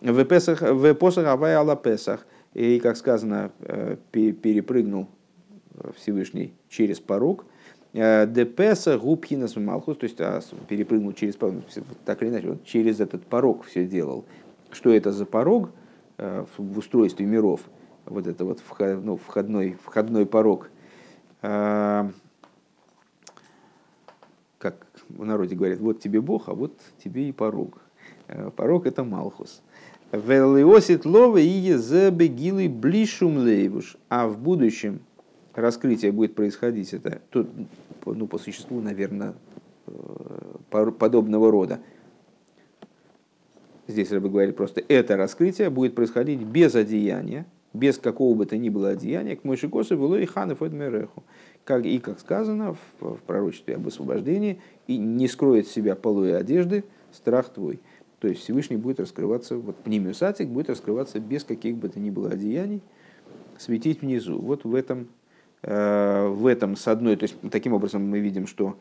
В 0.00 0.24
Песах, 0.24 0.62
в 0.62 0.94
Посах 0.94 1.26
Авай 1.26 1.54
Алла 1.54 1.76
Песах. 1.76 2.26
И, 2.54 2.80
как 2.80 2.96
сказано, 2.96 3.50
э, 3.60 3.96
перепрыгнул 4.10 5.08
Всевышний 5.96 6.54
через 6.68 7.00
порог. 7.00 7.44
Э, 7.92 8.26
Депеса 8.26 8.98
губхинас 8.98 9.56
малхус, 9.56 9.98
то 9.98 10.04
есть 10.04 10.20
а, 10.20 10.40
перепрыгнул 10.68 11.12
через 11.12 11.36
порог, 11.36 11.62
так 12.04 12.22
или 12.22 12.30
иначе, 12.30 12.48
вот 12.48 12.64
через 12.64 13.00
этот 13.00 13.24
порог 13.24 13.64
все 13.64 13.86
делал. 13.86 14.24
Что 14.70 14.90
это 14.90 15.12
за 15.12 15.24
порог? 15.24 15.70
Э, 16.18 16.46
в 16.56 16.78
устройстве 16.78 17.26
миров, 17.26 17.60
вот 18.06 18.26
это 18.26 18.46
вот 18.46 18.62
ну, 18.78 19.18
входной, 19.18 19.76
входной 19.84 20.24
порог, 20.24 20.70
э, 21.42 22.10
как 24.56 24.86
в 25.10 25.24
народе 25.26 25.54
говорят, 25.54 25.78
вот 25.78 26.00
тебе 26.00 26.22
Бог, 26.22 26.48
а 26.48 26.54
вот 26.54 26.72
тебе 27.04 27.28
и 27.28 27.32
порог. 27.32 27.82
Э, 28.28 28.50
порог 28.50 28.86
это 28.86 29.04
Малхус. 29.04 29.60
Велиосит 30.10 31.04
лова 31.04 31.36
и 31.36 31.74
забегилы 31.74 32.70
блишум 32.70 33.36
лейбуш. 33.36 33.98
А 34.08 34.26
в 34.26 34.38
будущем 34.38 35.00
раскрытие 35.54 36.12
будет 36.12 36.34
происходить, 36.34 36.94
это 36.94 37.20
тут, 37.28 37.50
ну, 38.06 38.26
по 38.26 38.38
существу, 38.38 38.80
наверное, 38.80 39.34
подобного 40.70 41.50
рода. 41.50 41.80
Здесь 43.88 44.10
Рыба 44.10 44.28
говорит 44.28 44.56
просто, 44.56 44.82
это 44.88 45.16
раскрытие 45.16 45.70
будет 45.70 45.94
происходить 45.94 46.40
без 46.40 46.74
одеяния, 46.74 47.46
без 47.72 47.98
какого 47.98 48.34
бы 48.34 48.46
то 48.46 48.56
ни 48.56 48.68
было 48.68 48.90
одеяния, 48.90 49.36
к 49.36 49.44
Мойшикосу 49.44 49.96
было 49.96 50.16
и 50.16 50.26
хану 50.26 50.56
фэдмереху. 50.56 51.22
Как, 51.64 51.84
и 51.84 51.98
как 51.98 52.20
сказано 52.20 52.74
в, 52.74 53.16
в 53.16 53.18
пророчестве 53.22 53.76
об 53.76 53.86
освобождении, 53.86 54.60
и 54.86 54.96
не 54.96 55.28
скроет 55.28 55.66
себя 55.66 55.94
полой 55.94 56.36
одежды 56.36 56.84
страх 57.12 57.48
твой. 57.48 57.80
То 58.20 58.28
есть 58.28 58.42
Всевышний 58.42 58.76
будет 58.76 59.00
раскрываться, 59.00 59.56
вот 59.56 59.76
пнемиусатик 59.76 60.48
будет 60.48 60.70
раскрываться 60.70 61.20
без 61.20 61.44
каких 61.44 61.76
бы 61.76 61.88
то 61.88 62.00
ни 62.00 62.10
было 62.10 62.30
одеяний, 62.30 62.82
светить 63.58 64.02
внизу. 64.02 64.38
Вот 64.38 64.64
в 64.64 64.74
этом, 64.74 65.08
э, 65.62 66.28
в 66.28 66.46
этом 66.46 66.76
с 66.76 66.88
одной, 66.88 67.16
то 67.16 67.24
есть 67.24 67.36
таким 67.50 67.72
образом 67.72 68.08
мы 68.08 68.20
видим, 68.20 68.46
что 68.46 68.76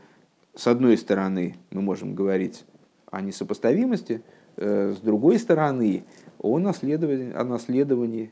с 0.56 0.68
одной 0.68 0.98
стороны 0.98 1.56
мы 1.72 1.82
можем 1.82 2.16
говорить 2.16 2.64
о 3.12 3.22
несопоставимости, 3.22 4.22
с 4.58 5.00
другой 5.00 5.40
стороны, 5.40 6.06
о 6.40 6.60
наследовании, 6.60 7.34
о, 7.34 7.44
наследовании, 7.44 8.32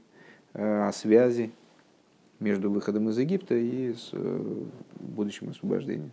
э, 0.53 0.88
о 0.88 0.91
связи 0.91 1.51
между 2.39 2.69
выходом 2.69 3.09
из 3.09 3.17
Египта 3.17 3.55
и 3.55 3.93
с 3.93 4.09
э, 4.11 4.63
будущим 4.99 5.49
освобождением. 5.49 6.11